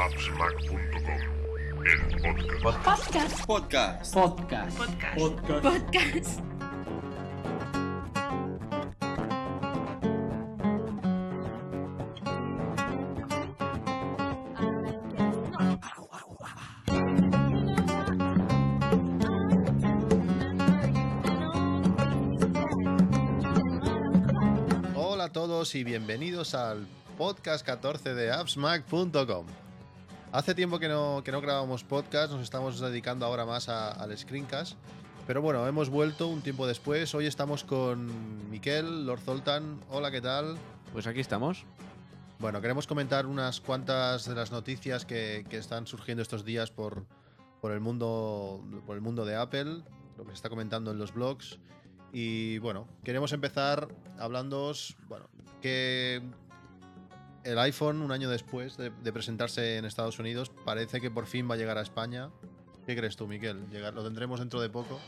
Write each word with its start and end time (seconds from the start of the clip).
appsmac.com, 0.00 1.84
el 1.84 2.00
podcast. 2.62 3.44
Podcast. 3.46 4.14
Podcast. 4.14 4.14
Podcast. 4.14 4.78
Podcast. 5.14 5.62
Podcast. 5.62 6.40
Hola 24.96 25.24
a 25.24 25.28
todos 25.32 25.74
y 25.74 25.84
bienvenidos 25.84 26.54
al 26.54 26.86
podcast 27.18 27.66
14 27.66 28.14
de 28.14 28.32
appsmac.com. 28.32 29.59
Hace 30.32 30.54
tiempo 30.54 30.78
que 30.78 30.88
no, 30.88 31.22
que 31.24 31.32
no 31.32 31.40
grabamos 31.40 31.82
podcast, 31.82 32.32
nos 32.32 32.42
estamos 32.42 32.78
dedicando 32.78 33.26
ahora 33.26 33.44
más 33.44 33.68
a- 33.68 33.90
al 33.90 34.16
screencast. 34.16 34.76
Pero 35.26 35.42
bueno, 35.42 35.66
hemos 35.66 35.90
vuelto 35.90 36.28
un 36.28 36.40
tiempo 36.40 36.66
después. 36.66 37.14
Hoy 37.14 37.26
estamos 37.26 37.64
con 37.64 38.48
Miquel, 38.50 39.06
Lord 39.06 39.20
Zoltan. 39.20 39.80
Hola, 39.90 40.10
¿qué 40.10 40.20
tal? 40.20 40.56
Pues 40.92 41.06
aquí 41.06 41.20
estamos. 41.20 41.64
Bueno, 42.38 42.60
queremos 42.60 42.86
comentar 42.86 43.26
unas 43.26 43.60
cuantas 43.60 44.24
de 44.26 44.34
las 44.34 44.50
noticias 44.50 45.04
que, 45.04 45.44
que 45.50 45.58
están 45.58 45.86
surgiendo 45.86 46.22
estos 46.22 46.44
días 46.44 46.70
por, 46.70 47.04
por, 47.60 47.72
el 47.72 47.80
mundo, 47.80 48.62
por 48.86 48.96
el 48.96 49.02
mundo 49.02 49.24
de 49.24 49.36
Apple, 49.36 49.82
lo 50.16 50.24
que 50.24 50.30
se 50.30 50.34
está 50.34 50.48
comentando 50.48 50.90
en 50.92 50.98
los 50.98 51.12
blogs. 51.12 51.58
Y 52.12 52.58
bueno, 52.58 52.86
queremos 53.04 53.32
empezar 53.32 53.88
hablándoos, 54.18 54.96
bueno, 55.08 55.26
que 55.60 56.22
el 57.44 57.58
iPhone, 57.58 58.02
un 58.02 58.12
año 58.12 58.28
después 58.28 58.76
de, 58.76 58.90
presentarse 59.12 59.76
en 59.76 59.84
Estados 59.84 60.18
Unidos, 60.18 60.50
parece 60.64 61.00
que 61.00 61.10
por 61.10 61.26
fin 61.26 61.48
va 61.50 61.54
a 61.54 61.58
llegar 61.58 61.78
a 61.78 61.82
España. 61.82 62.30
¿Qué 62.86 62.96
crees 62.96 63.16
tú, 63.16 63.26
Miquel? 63.26 63.58
¿Lo 63.94 64.04
tendremos 64.04 64.40
dentro 64.40 64.60
de 64.60 64.68
poco? 64.68 65.00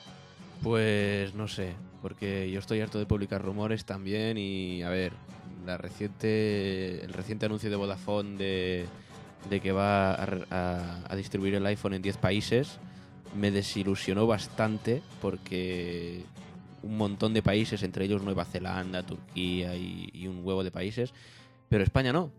Pues 0.62 1.34
no 1.34 1.48
sé, 1.48 1.74
porque 2.00 2.50
yo 2.50 2.60
estoy 2.60 2.80
harto 2.80 2.98
de 2.98 3.06
publicar 3.06 3.42
rumores 3.42 3.84
también 3.84 4.38
y 4.38 4.82
a 4.82 4.90
ver, 4.90 5.12
la 5.66 5.76
reciente, 5.76 7.04
el 7.04 7.12
reciente 7.12 7.46
anuncio 7.46 7.68
de 7.68 7.76
Vodafone 7.76 8.36
de, 8.36 9.60
que 9.60 9.72
va 9.72 10.14
a, 10.14 11.16
distribuir 11.16 11.56
el 11.56 11.66
iPhone 11.66 11.94
en 11.94 12.02
10 12.02 12.16
países 12.18 12.78
me 13.34 13.50
desilusionó 13.50 14.26
bastante 14.26 15.02
porque 15.20 16.24
un 16.82 16.96
montón 16.96 17.34
de 17.34 17.42
países, 17.42 17.82
entre 17.82 18.04
ellos 18.04 18.22
Nueva 18.22 18.44
Zelanda, 18.44 19.02
Turquía 19.02 19.74
y 19.74 20.26
un 20.28 20.44
huevo 20.44 20.62
de 20.62 20.70
países, 20.70 21.12
pero 21.72 21.84
España 21.84 22.12
no. 22.12 22.30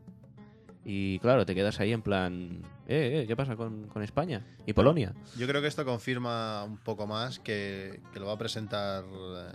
Y 0.86 1.18
claro, 1.18 1.44
te 1.44 1.56
quedas 1.56 1.80
ahí 1.80 1.92
en 1.92 2.04
plan, 2.04 2.62
eh, 2.88 3.22
eh, 3.22 3.26
¿qué 3.28 3.36
pasa 3.36 3.56
con, 3.56 3.88
con 3.88 4.04
España? 4.04 4.46
¿Y 4.68 4.74
Polonia? 4.74 5.12
Yo 5.36 5.48
creo 5.48 5.60
que 5.60 5.68
esto 5.68 5.84
confirma 5.84 6.64
un 6.64 6.78
poco 6.78 7.08
más 7.08 7.40
que, 7.40 8.00
que 8.14 8.20
lo 8.20 8.28
va 8.28 8.34
a 8.34 8.38
presentar 8.38 9.04
eh, 9.04 9.52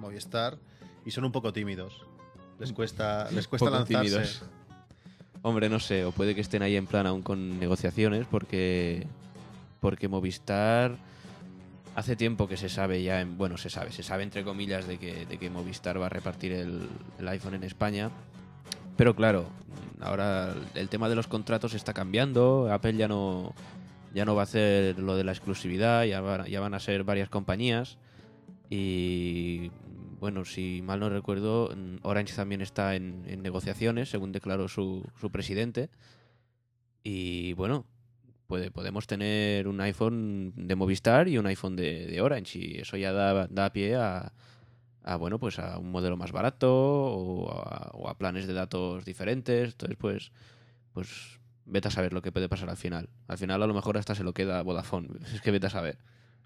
Movistar 0.00 0.58
y 1.06 1.12
son 1.12 1.24
un 1.24 1.30
poco 1.30 1.52
tímidos. 1.52 2.04
Les 2.58 2.72
cuesta, 2.72 3.30
les 3.32 3.46
cuesta 3.46 3.66
Poco 3.66 3.78
lanzarse. 3.78 4.10
tímidos. 4.10 4.42
Hombre, 5.42 5.68
no 5.68 5.78
sé, 5.78 6.04
o 6.04 6.10
puede 6.10 6.34
que 6.34 6.40
estén 6.40 6.62
ahí 6.62 6.74
en 6.74 6.88
plan 6.88 7.06
aún 7.06 7.22
con 7.22 7.60
negociaciones 7.60 8.26
porque 8.28 9.06
porque 9.78 10.08
Movistar 10.08 10.96
hace 11.94 12.16
tiempo 12.16 12.48
que 12.48 12.56
se 12.56 12.68
sabe 12.68 13.04
ya, 13.04 13.20
en, 13.20 13.38
bueno, 13.38 13.56
se 13.56 13.70
sabe, 13.70 13.92
se 13.92 14.02
sabe 14.02 14.24
entre 14.24 14.42
comillas 14.42 14.88
de 14.88 14.98
que, 14.98 15.26
de 15.26 15.38
que 15.38 15.48
Movistar 15.48 16.00
va 16.00 16.06
a 16.06 16.08
repartir 16.08 16.50
el, 16.50 16.88
el 17.20 17.28
iPhone 17.28 17.54
en 17.54 17.62
España. 17.62 18.10
Pero 18.98 19.14
claro, 19.16 19.46
ahora 20.00 20.54
el 20.74 20.88
tema 20.90 21.08
de 21.08 21.14
los 21.14 21.26
contratos 21.28 21.72
está 21.72 21.94
cambiando, 21.94 22.68
Apple 22.70 22.96
ya 22.96 23.08
no 23.08 23.54
ya 24.12 24.24
no 24.24 24.34
va 24.34 24.42
a 24.42 24.44
hacer 24.44 24.98
lo 24.98 25.16
de 25.16 25.22
la 25.24 25.32
exclusividad, 25.32 26.04
ya, 26.04 26.20
va- 26.20 26.46
ya 26.48 26.60
van 26.60 26.74
a 26.74 26.80
ser 26.80 27.04
varias 27.04 27.28
compañías 27.28 27.96
y 28.68 29.70
bueno, 30.18 30.44
si 30.44 30.82
mal 30.82 30.98
no 30.98 31.08
recuerdo, 31.10 31.70
mm, 31.76 31.98
Orange 32.02 32.34
también 32.34 32.60
está 32.60 32.96
en, 32.96 33.22
negociaciones, 33.42 34.08
según 34.10 34.32
declaró 34.32 34.66
su, 34.66 35.04
su 35.20 35.30
presidente. 35.30 35.90
Y 37.04 37.52
bueno, 37.52 37.86
puede, 38.48 38.72
podemos 38.72 39.06
tener 39.06 39.68
un 39.68 39.80
iPhone 39.80 40.52
de 40.56 40.74
Movistar 40.74 41.28
y 41.28 41.38
un 41.38 41.46
iPhone 41.46 41.76
de, 41.76 42.06
de 42.08 42.20
Orange. 42.20 42.58
Y 42.58 42.78
eso 42.78 42.96
ya 42.96 43.12
da, 43.12 43.46
da 43.46 43.72
pie 43.72 43.94
a, 43.94 44.32
a, 45.08 45.16
bueno, 45.16 45.38
pues 45.38 45.58
a 45.58 45.78
un 45.78 45.90
modelo 45.90 46.16
más 46.16 46.32
barato 46.32 46.70
o 46.70 48.08
a, 48.08 48.18
planes 48.18 48.46
de 48.46 48.52
datos 48.52 49.04
diferentes. 49.04 49.72
Entonces, 49.72 49.96
pues, 49.98 50.32
pues 50.92 51.40
vete 51.64 51.88
a 51.88 51.90
saber 51.90 52.12
lo 52.12 52.22
que 52.22 52.32
puede 52.32 52.48
pasar 52.48 52.68
al 52.68 52.76
final. 52.76 53.08
Al 53.26 53.38
final, 53.38 53.62
a 53.62 53.66
lo 53.66 53.74
mejor 53.74 53.96
hasta 53.96 54.14
se 54.14 54.24
lo 54.24 54.34
queda 54.34 54.62
Vodafone. 54.62 55.08
Es 55.34 55.40
que 55.40 55.50
vete 55.50 55.66
a 55.66 55.70
saber. 55.70 55.98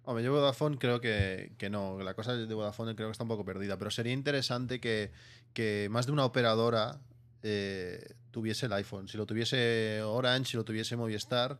Hombre, 0.04 0.24
yo 0.24 0.32
Vodafone 0.32 0.78
creo 0.78 1.00
que, 1.00 1.52
que 1.58 1.70
no. 1.70 2.00
La 2.02 2.14
cosa 2.14 2.34
de 2.34 2.54
Vodafone 2.54 2.94
creo 2.94 3.08
que 3.08 3.12
está 3.12 3.24
un 3.24 3.28
poco 3.28 3.44
perdida. 3.44 3.76
Pero 3.78 3.90
sería 3.90 4.12
interesante 4.12 4.80
que, 4.80 5.10
que 5.52 5.88
más 5.90 6.06
de 6.06 6.12
una 6.12 6.24
operadora 6.24 7.00
eh, 7.42 8.14
tuviese 8.30 8.66
el 8.66 8.72
iPhone. 8.74 9.08
Si 9.08 9.16
lo 9.16 9.26
tuviese 9.26 10.02
Orange, 10.02 10.52
si 10.52 10.56
lo 10.56 10.64
tuviese 10.64 10.96
Movistar, 10.96 11.58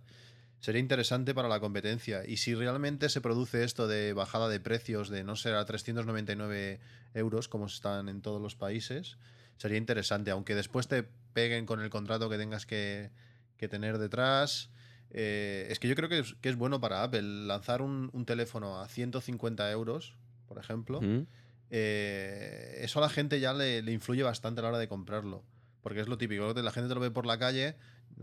sería 0.63 0.81
interesante 0.81 1.35
para 1.35 1.49
la 1.49 1.59
competencia. 1.59 2.23
Y 2.25 2.37
si 2.37 2.55
realmente 2.55 3.09
se 3.09 3.21
produce 3.21 3.65
esto 3.65 3.89
de 3.89 4.13
bajada 4.13 4.49
de 4.49 4.61
precios 4.61 5.09
de 5.09 5.25
no 5.25 5.35
ser 5.35 5.57
a 5.57 5.65
399 5.65 6.79
euros, 7.15 7.49
como 7.49 7.67
están 7.67 8.09
en 8.09 8.23
todos 8.23 8.41
los 8.41 8.55
países, 8.55 9.19
sería 9.57 9.77
interesante. 9.77 10.31
Aunque 10.31 10.55
después 10.55 10.87
te 10.87 11.03
peguen 11.33 11.67
con 11.67 11.81
el 11.81 11.91
contrato 11.91 12.31
que 12.31 12.39
tengas 12.39 12.65
que, 12.65 13.11
que 13.57 13.69
tener 13.69 13.99
detrás. 13.99 14.71
Eh, 15.11 15.67
es 15.69 15.81
que 15.81 15.89
yo 15.89 15.97
creo 15.97 16.09
que 16.09 16.21
es, 16.21 16.37
que 16.41 16.49
es 16.49 16.55
bueno 16.55 16.81
para 16.81 17.03
Apple 17.03 17.23
lanzar 17.23 17.83
un, 17.83 18.11
un 18.13 18.25
teléfono 18.25 18.81
a 18.81 18.87
150 18.87 19.69
euros, 19.73 20.15
por 20.47 20.59
ejemplo. 20.59 21.03
¿Mm? 21.03 21.27
eh, 21.71 22.79
eso 22.83 23.01
a 23.01 23.03
la 23.03 23.09
gente 23.09 23.41
ya 23.41 23.53
le, 23.53 23.83
le 23.83 23.91
influye 23.91 24.23
bastante 24.23 24.61
a 24.61 24.63
la 24.63 24.69
hora 24.69 24.79
de 24.79 24.87
comprarlo. 24.87 25.43
Porque 25.81 25.99
es 25.99 26.07
lo 26.07 26.19
típico, 26.19 26.55
la 26.55 26.71
gente 26.71 26.89
te 26.89 26.95
lo 26.95 27.01
ve 27.01 27.11
por 27.11 27.27
la 27.27 27.37
calle. 27.37 27.75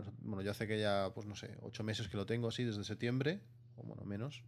No- 0.04 0.12
Bueno, 0.20 0.42
yo 0.42 0.50
hace 0.50 0.66
que 0.66 0.78
ya, 0.80 1.10
pues 1.14 1.26
no 1.26 1.34
sé, 1.36 1.56
ocho 1.62 1.82
meses 1.84 2.08
que 2.08 2.16
lo 2.16 2.26
tengo 2.26 2.48
así, 2.48 2.64
desde 2.64 2.84
septiembre, 2.84 3.40
o 3.76 3.82
bueno, 3.82 4.04
menos. 4.04 4.42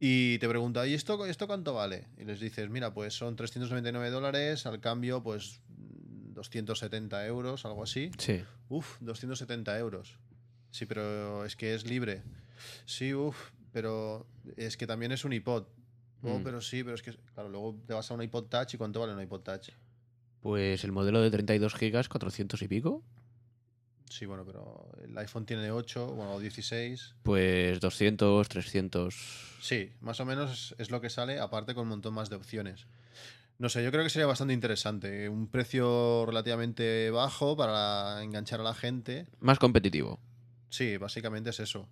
Y 0.00 0.38
te 0.38 0.48
pregunta, 0.48 0.86
¿y 0.86 0.94
esto, 0.94 1.26
esto 1.26 1.46
cuánto 1.48 1.74
vale? 1.74 2.06
Y 2.18 2.24
les 2.24 2.38
dices, 2.40 2.70
mira, 2.70 2.94
pues 2.94 3.14
son 3.14 3.34
399 3.34 4.10
dólares, 4.10 4.64
al 4.66 4.80
cambio, 4.80 5.22
pues 5.22 5.60
270 6.34 7.26
euros, 7.26 7.64
algo 7.64 7.82
así. 7.82 8.10
Sí. 8.18 8.42
Uf, 8.68 8.98
270 9.00 9.76
euros. 9.78 10.18
Sí, 10.70 10.86
pero 10.86 11.44
es 11.44 11.56
que 11.56 11.74
es 11.74 11.84
libre. 11.86 12.22
Sí, 12.84 13.14
uf, 13.14 13.50
pero 13.72 14.26
es 14.56 14.76
que 14.76 14.86
también 14.86 15.12
es 15.12 15.24
un 15.24 15.32
iPod. 15.32 15.64
Oh, 16.22 16.38
Mm. 16.40 16.42
pero 16.42 16.60
sí, 16.60 16.82
pero 16.82 16.94
es 16.96 17.02
que, 17.02 17.12
claro, 17.34 17.48
luego 17.48 17.80
te 17.86 17.94
vas 17.94 18.10
a 18.10 18.14
un 18.14 18.22
iPod 18.22 18.44
Touch 18.46 18.74
y 18.74 18.76
¿cuánto 18.76 19.00
vale 19.00 19.14
un 19.14 19.22
iPod 19.22 19.40
Touch? 19.42 19.70
Pues 20.40 20.82
el 20.84 20.92
modelo 20.92 21.20
de 21.20 21.30
32 21.30 21.74
gigas, 21.74 22.08
400 22.08 22.60
y 22.62 22.68
pico. 22.68 23.02
Sí, 24.08 24.26
bueno, 24.26 24.44
pero 24.44 24.90
el 25.04 25.16
iPhone 25.18 25.46
tiene 25.46 25.70
8, 25.70 26.06
bueno, 26.06 26.38
16. 26.38 27.14
Pues 27.22 27.80
200, 27.80 28.48
300. 28.48 29.14
Sí, 29.60 29.92
más 30.00 30.18
o 30.20 30.24
menos 30.24 30.50
es, 30.72 30.80
es 30.80 30.90
lo 30.90 31.00
que 31.00 31.10
sale, 31.10 31.38
aparte 31.38 31.74
con 31.74 31.82
un 31.82 31.90
montón 31.90 32.14
más 32.14 32.30
de 32.30 32.36
opciones. 32.36 32.86
No 33.58 33.68
sé, 33.68 33.82
yo 33.82 33.90
creo 33.90 34.04
que 34.04 34.10
sería 34.10 34.26
bastante 34.26 34.54
interesante. 34.54 35.28
Un 35.28 35.48
precio 35.48 36.24
relativamente 36.26 37.10
bajo 37.10 37.56
para 37.56 38.22
enganchar 38.22 38.60
a 38.60 38.64
la 38.64 38.74
gente. 38.74 39.26
Más 39.40 39.58
competitivo. 39.58 40.20
Sí, 40.70 40.96
básicamente 40.96 41.50
es 41.50 41.58
eso. 41.60 41.88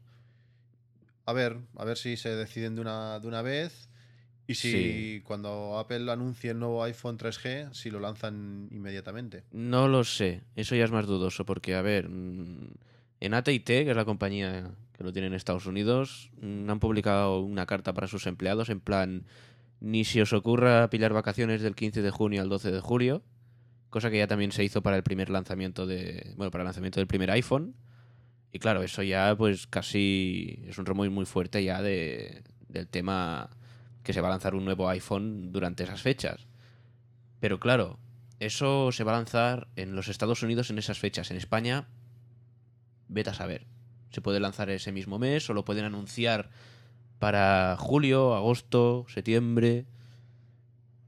A 1.25 1.33
ver, 1.33 1.59
a 1.77 1.85
ver 1.85 1.99
si 1.99 2.17
se 2.17 2.37
deciden 2.37 2.77
de 2.77 2.83
una, 2.83 3.19
de 3.19 3.27
una 3.27 3.43
vez. 3.43 3.89
Y 4.48 4.54
si 4.54 4.70
Sí. 4.70 5.20
cuando 5.25 5.78
Apple 5.78 6.10
anuncie 6.10 6.50
el 6.50 6.58
nuevo 6.60 6.82
iPhone 6.84 7.19
3G, 7.19 7.72
si 7.72 7.90
lo 7.90 7.98
lanzan 8.00 8.69
inmediatamente. 8.70 9.43
No 9.52 9.88
lo 9.88 10.04
sé. 10.04 10.43
Eso 10.54 10.76
ya 10.76 10.84
es 10.84 10.93
más 10.93 11.06
dudoso 11.06 11.44
porque, 11.44 11.75
a 11.75 11.82
ver, 11.82 12.08
mm, 12.08 12.69
en 13.20 13.34
AT&T, 13.34 13.84
que 13.84 13.90
es 13.90 13.96
la 13.96 14.04
compañía 14.04 14.70
que 14.93 15.02
lo 15.04 15.12
tiene 15.12 15.26
en 15.28 15.34
Estados 15.34 15.66
Unidos, 15.66 16.31
mm, 16.40 16.70
han 16.70 16.78
publicado 16.81 17.40
una 17.40 17.66
carta 17.66 17.93
para 17.93 18.06
sus 18.06 18.26
empleados 18.26 18.69
en 18.70 18.81
plan, 18.81 19.25
ni 19.81 20.04
si 20.04 20.20
os 20.20 20.32
ocurra 20.32 20.88
pillar 20.90 21.12
vacaciones 21.12 21.60
del 21.60 21.75
15 21.75 22.00
de 22.00 22.10
junio 22.10 22.40
al 22.40 22.48
12 22.48 22.70
de 22.70 22.81
julio, 22.81 23.22
cosa 23.90 24.10
que 24.10 24.19
ya 24.19 24.26
también 24.26 24.52
se 24.52 24.62
hizo 24.64 24.82
para 24.82 24.96
el 24.96 25.02
primer 25.02 25.28
lanzamiento 25.28 25.87
de, 25.87 26.32
bueno, 26.37 26.50
para 26.50 26.62
el 26.62 26.66
lanzamiento 26.66 27.00
del 27.00 27.06
primer 27.08 27.31
iPhone. 27.31 27.75
Y 28.52 28.58
claro, 28.58 28.82
eso 28.82 29.02
ya 29.02 29.34
pues 29.37 29.66
casi 29.66 30.62
es 30.66 30.78
un 30.78 30.87
remoy 30.87 31.10
muy 31.10 31.26
fuerte 31.26 31.62
ya 31.62 31.82
de, 31.82 32.43
del 32.69 32.87
tema 32.88 33.50
que 34.06 34.12
se 34.12 34.20
va 34.20 34.29
a 34.29 34.31
lanzar 34.31 34.55
un 34.55 34.64
nuevo 34.64 34.88
iPhone 34.88 35.50
durante 35.50 35.82
esas 35.82 36.00
fechas. 36.00 36.47
Pero 37.41 37.58
claro, 37.58 37.99
eso 38.38 38.93
se 38.93 39.03
va 39.03 39.11
a 39.11 39.17
lanzar 39.17 39.67
en 39.75 39.97
los 39.97 40.06
Estados 40.06 40.44
Unidos 40.44 40.70
en 40.70 40.79
esas 40.79 41.00
fechas. 41.00 41.32
En 41.32 41.37
España, 41.37 41.88
vete 43.08 43.31
a 43.31 43.35
saber. 43.35 43.67
Se 44.12 44.20
puede 44.20 44.38
lanzar 44.38 44.70
ese 44.70 44.93
mismo 44.93 45.19
mes 45.19 45.50
o 45.50 45.55
lo 45.55 45.64
pueden 45.64 45.85
anunciar 45.85 46.50
para 47.19 47.76
julio, 47.81 48.37
agosto, 48.37 49.06
septiembre. 49.08 49.87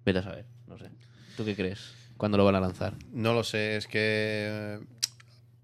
Vete 0.05 0.19
a 0.19 0.23
saber, 0.25 0.47
no 0.67 0.77
sé. 0.77 0.91
¿Tú 1.37 1.45
qué 1.45 1.55
crees? 1.55 1.95
¿Cuándo 2.17 2.37
lo 2.37 2.45
van 2.45 2.56
a 2.56 2.61
lanzar? 2.61 2.95
No 3.12 3.33
lo 3.33 3.45
sé, 3.45 3.77
es 3.77 3.87
que. 3.87 4.81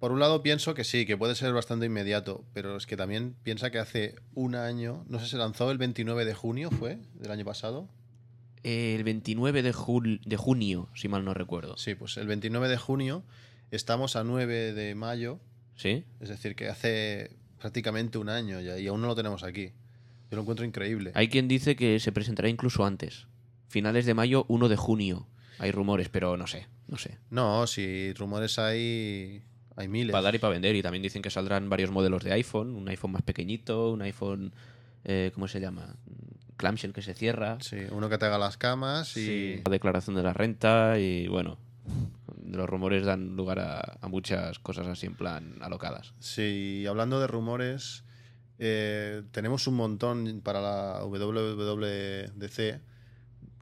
Por 0.04 0.12
un 0.12 0.20
lado 0.20 0.42
pienso 0.42 0.74
que 0.74 0.84
sí, 0.84 1.06
que 1.06 1.16
puede 1.16 1.34
ser 1.34 1.54
bastante 1.54 1.86
inmediato, 1.86 2.44
pero 2.52 2.76
es 2.76 2.84
que 2.84 2.94
también 2.94 3.34
piensa 3.42 3.70
que 3.70 3.78
hace 3.78 4.16
un 4.34 4.54
año, 4.54 5.02
no 5.08 5.18
sé, 5.18 5.26
se 5.28 5.38
lanzó 5.38 5.70
el 5.70 5.78
29 5.78 6.26
de 6.26 6.34
junio, 6.34 6.70
¿fue? 6.70 6.98
Del 7.14 7.30
año 7.30 7.46
pasado. 7.46 7.88
El 8.62 9.02
29 9.02 9.62
de, 9.62 9.72
jul- 9.72 10.20
de 10.26 10.36
junio, 10.36 10.90
si 10.94 11.08
mal 11.08 11.24
no 11.24 11.32
recuerdo. 11.32 11.78
Sí, 11.78 11.94
pues 11.94 12.18
el 12.18 12.26
29 12.26 12.68
de 12.68 12.76
junio 12.76 13.22
estamos 13.70 14.14
a 14.16 14.24
9 14.24 14.74
de 14.74 14.94
mayo, 14.94 15.40
¿Sí? 15.74 16.04
es 16.20 16.28
decir, 16.28 16.54
que 16.54 16.68
hace 16.68 17.30
prácticamente 17.58 18.18
un 18.18 18.28
año 18.28 18.60
ya 18.60 18.78
y 18.78 18.86
aún 18.88 19.00
no 19.00 19.06
lo 19.06 19.14
tenemos 19.14 19.42
aquí. 19.42 19.72
Yo 20.30 20.36
lo 20.36 20.42
encuentro 20.42 20.66
increíble. 20.66 21.12
Hay 21.14 21.28
quien 21.28 21.48
dice 21.48 21.76
que 21.76 21.98
se 21.98 22.12
presentará 22.12 22.50
incluso 22.50 22.84
antes. 22.84 23.26
Finales 23.68 24.04
de 24.04 24.12
mayo, 24.12 24.44
1 24.48 24.68
de 24.68 24.76
junio. 24.76 25.26
Hay 25.58 25.70
rumores, 25.70 26.10
pero 26.10 26.36
no 26.36 26.46
sé, 26.46 26.66
no 26.88 26.98
sé. 26.98 27.16
No, 27.30 27.66
si 27.66 28.12
rumores 28.14 28.58
hay, 28.58 29.42
hay 29.76 29.88
miles. 29.88 30.12
Para 30.12 30.22
dar 30.24 30.34
y 30.34 30.38
para 30.38 30.52
vender. 30.52 30.74
Y 30.76 30.82
también 30.82 31.02
dicen 31.02 31.22
que 31.22 31.30
saldrán 31.30 31.68
varios 31.68 31.90
modelos 31.90 32.22
de 32.24 32.32
iPhone. 32.32 32.74
Un 32.74 32.88
iPhone 32.88 33.12
más 33.12 33.22
pequeñito, 33.22 33.92
un 33.92 34.02
iPhone... 34.02 34.52
eh, 35.04 35.30
¿Cómo 35.34 35.48
se 35.48 35.60
llama? 35.60 35.96
Clamshell 36.56 36.92
que 36.92 37.02
se 37.02 37.14
cierra. 37.14 37.58
Sí, 37.60 37.78
uno 37.90 38.08
que 38.08 38.18
te 38.18 38.26
haga 38.26 38.38
las 38.38 38.56
camas 38.56 39.16
y... 39.16 39.24
Sí. 39.26 39.62
La 39.64 39.70
declaración 39.70 40.16
de 40.16 40.22
la 40.22 40.32
renta 40.32 40.98
y 40.98 41.28
bueno... 41.28 41.58
Los 42.46 42.68
rumores 42.68 43.04
dan 43.04 43.36
lugar 43.36 43.58
a, 43.58 43.98
a 44.00 44.08
muchas 44.08 44.58
cosas 44.58 44.86
así 44.86 45.06
en 45.06 45.14
plan 45.14 45.56
alocadas. 45.60 46.14
Sí, 46.20 46.80
y 46.82 46.86
hablando 46.86 47.18
de 47.18 47.26
rumores, 47.26 48.04
eh, 48.58 49.22
tenemos 49.32 49.66
un 49.66 49.74
montón 49.74 50.40
para 50.42 50.60
la 50.60 51.04
WWDC 51.04 52.80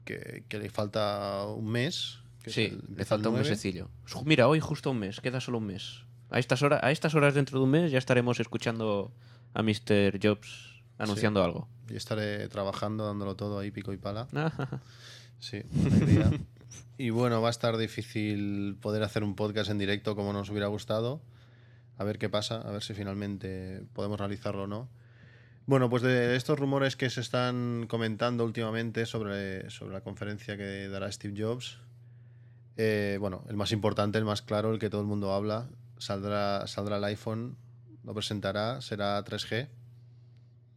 que, 0.05 0.43
que 0.47 0.59
le 0.59 0.69
falta 0.69 1.47
un 1.47 1.67
mes. 1.67 2.19
Sí, 2.45 2.77
le 2.95 3.05
falta 3.05 3.29
un 3.29 3.35
9. 3.35 3.49
mesecillo. 3.49 3.89
Mira, 4.25 4.47
hoy 4.47 4.59
justo 4.59 4.91
un 4.91 4.99
mes, 4.99 5.21
queda 5.21 5.39
solo 5.39 5.59
un 5.59 5.65
mes. 5.67 6.03
A 6.29 6.39
estas, 6.39 6.61
horas, 6.63 6.81
a 6.83 6.91
estas 6.91 7.15
horas 7.15 7.33
dentro 7.35 7.59
de 7.59 7.65
un 7.65 7.69
mes 7.71 7.91
ya 7.91 7.97
estaremos 7.99 8.39
escuchando 8.39 9.13
a 9.53 9.61
Mr. 9.63 10.19
Jobs 10.21 10.81
anunciando 10.97 11.43
algo. 11.43 11.67
Y 11.89 11.95
estaré 11.95 12.47
trabajando, 12.49 13.05
dándolo 13.05 13.35
todo 13.35 13.59
ahí, 13.59 13.71
pico 13.71 13.93
y 13.93 13.97
pala. 13.97 14.27
Ah, 14.35 14.79
Sí, 15.39 15.61
alegría. 15.85 16.31
y 16.97 17.09
bueno, 17.09 17.41
va 17.41 17.49
a 17.49 17.51
estar 17.51 17.75
difícil 17.77 18.77
poder 18.81 19.03
hacer 19.03 19.23
un 19.23 19.35
podcast 19.35 19.69
en 19.69 19.77
directo 19.77 20.15
como 20.15 20.31
nos 20.31 20.49
hubiera 20.49 20.67
gustado. 20.67 21.21
A 21.97 22.03
ver 22.05 22.17
qué 22.17 22.29
pasa, 22.29 22.61
a 22.61 22.71
ver 22.71 22.81
si 22.81 22.93
finalmente 22.93 23.83
podemos 23.93 24.17
realizarlo 24.19 24.63
o 24.63 24.67
no. 24.67 24.89
Bueno, 25.65 25.89
pues 25.89 26.01
de 26.01 26.35
estos 26.35 26.57
rumores 26.57 26.95
que 26.95 27.09
se 27.09 27.19
están 27.21 27.85
comentando 27.89 28.43
últimamente 28.45 29.05
sobre, 29.05 29.69
sobre 29.69 29.93
la 29.93 30.01
conferencia 30.01 30.55
que 30.57 30.87
dará 30.87 31.11
Steve 31.11 31.33
Jobs, 31.41 31.77
eh, 32.77 33.17
bueno, 33.19 33.43
el 33.49 33.55
más 33.55 33.71
importante, 33.71 34.17
el 34.17 34.25
más 34.25 34.41
claro, 34.41 34.73
el 34.73 34.79
que 34.79 34.89
todo 34.89 35.01
el 35.01 35.07
mundo 35.07 35.33
habla, 35.33 35.69
saldrá, 35.97 36.65
saldrá 36.67 36.97
el 36.97 37.03
iPhone, 37.03 37.55
lo 38.03 38.13
presentará, 38.13 38.81
será 38.81 39.23
3G. 39.23 39.69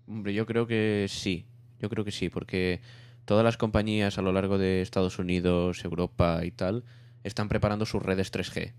Hombre, 0.06 0.34
yo 0.34 0.46
creo 0.46 0.66
que 0.66 1.06
sí. 1.08 1.46
Yo 1.80 1.88
creo 1.88 2.04
que 2.04 2.12
sí, 2.12 2.28
porque 2.28 2.80
todas 3.24 3.44
las 3.44 3.56
compañías 3.56 4.18
a 4.18 4.22
lo 4.22 4.32
largo 4.32 4.58
de 4.58 4.82
Estados 4.82 5.18
Unidos, 5.18 5.84
Europa 5.84 6.44
y 6.44 6.50
tal 6.50 6.84
están 7.24 7.48
preparando 7.48 7.86
sus 7.86 8.02
redes 8.02 8.32
3G. 8.32 8.72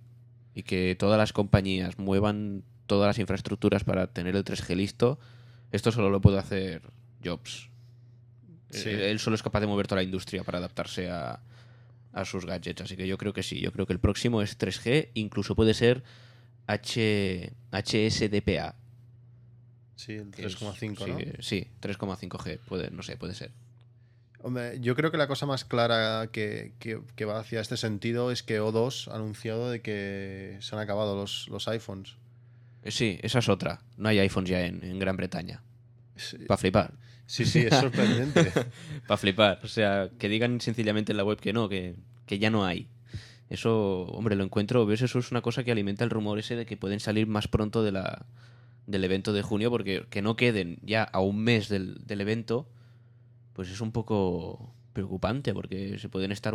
Y 0.53 0.63
que 0.63 0.95
todas 0.97 1.17
las 1.17 1.33
compañías 1.33 1.99
muevan 1.99 2.63
todas 2.87 3.07
las 3.07 3.19
infraestructuras 3.19 3.83
para 3.83 4.07
tener 4.07 4.35
el 4.35 4.45
3G 4.45 4.75
listo, 4.75 5.19
esto 5.71 5.91
solo 5.91 6.09
lo 6.09 6.21
puede 6.21 6.39
hacer 6.39 6.81
Jobs. 7.23 7.69
Sí. 8.69 8.89
Él, 8.89 9.01
él 9.01 9.19
solo 9.19 9.35
es 9.35 9.43
capaz 9.43 9.59
de 9.59 9.67
mover 9.67 9.87
toda 9.87 10.01
la 10.01 10.03
industria 10.03 10.43
para 10.43 10.59
adaptarse 10.59 11.09
a, 11.09 11.41
a 12.13 12.25
sus 12.25 12.45
gadgets. 12.45 12.81
Así 12.81 12.95
que 12.97 13.07
yo 13.07 13.17
creo 13.17 13.33
que 13.33 13.43
sí. 13.43 13.59
Yo 13.59 13.71
creo 13.71 13.85
que 13.85 13.93
el 13.93 13.99
próximo 13.99 14.41
es 14.41 14.57
3G, 14.57 15.09
incluso 15.13 15.55
puede 15.55 15.73
ser 15.73 16.03
H, 16.67 17.51
HSDPA. 17.71 18.75
Sí, 19.95 20.13
el 20.13 20.31
que 20.31 20.45
es- 20.45 20.55
3,5, 20.61 21.05
sí, 21.05 21.11
¿no? 21.11 21.19
Sí, 21.43 21.67
3,5G, 21.81 22.59
puede, 22.67 22.91
no 22.91 23.01
sé, 23.03 23.17
puede 23.17 23.33
ser. 23.33 23.51
Hombre, 24.43 24.79
yo 24.79 24.95
creo 24.95 25.11
que 25.11 25.17
la 25.17 25.27
cosa 25.27 25.45
más 25.47 25.65
clara 25.65 26.29
que, 26.31 26.73
que- 26.79 27.01
que 27.15 27.25
va 27.25 27.39
hacia 27.39 27.59
este 27.59 27.75
sentido 27.77 28.31
es 28.31 28.43
que 28.43 28.61
O2 28.61 29.07
ha 29.11 29.15
anunciado 29.15 29.71
de 29.71 29.81
que 29.81 30.57
se 30.61 30.75
han 30.75 30.81
acabado 30.81 31.15
los, 31.15 31.47
los 31.49 31.67
iPhones. 31.67 32.15
Sí, 32.85 33.19
esa 33.23 33.39
es 33.39 33.49
otra. 33.49 33.81
No 33.97 34.09
hay 34.09 34.19
iPhones 34.19 34.49
ya 34.49 34.65
en, 34.65 34.83
en 34.83 34.99
Gran 34.99 35.17
Bretaña. 35.17 35.63
Sí, 36.17 36.37
Para 36.47 36.57
flipar. 36.57 36.93
sí, 37.25 37.45
sí, 37.45 37.59
es 37.59 37.75
sorprendente. 37.75 38.51
Para 39.07 39.17
flipar. 39.17 39.59
O 39.63 39.67
sea, 39.67 40.09
que 40.17 40.29
digan 40.29 40.61
sencillamente 40.61 41.13
en 41.13 41.17
la 41.17 41.23
web 41.23 41.39
que 41.39 41.53
no, 41.53 41.69
que, 41.69 41.95
que 42.25 42.39
ya 42.39 42.49
no 42.49 42.65
hay. 42.65 42.87
Eso, 43.49 44.03
hombre, 44.07 44.35
lo 44.35 44.43
encuentro, 44.43 44.85
ves, 44.85 45.01
eso 45.01 45.19
es 45.19 45.31
una 45.31 45.41
cosa 45.41 45.63
que 45.63 45.71
alimenta 45.71 46.03
el 46.03 46.09
rumor 46.09 46.37
ese 46.37 46.55
de 46.55 46.65
que 46.65 46.75
pueden 46.75 46.99
salir 46.99 47.27
más 47.27 47.47
pronto 47.47 47.81
de 47.81 47.93
la, 47.93 48.25
del 48.87 49.03
evento 49.03 49.31
de 49.31 49.41
junio, 49.41 49.69
porque 49.71 50.05
que 50.09 50.21
no 50.21 50.35
queden 50.35 50.79
ya 50.81 51.03
a 51.03 51.21
un 51.21 51.39
mes 51.39 51.69
del, 51.69 52.05
del 52.05 52.21
evento, 52.21 52.67
pues 53.53 53.69
es 53.69 53.79
un 53.79 53.91
poco 53.91 54.73
preocupante, 54.93 55.53
porque 55.53 55.97
se 55.99 56.09
pueden 56.09 56.31
estar... 56.31 56.53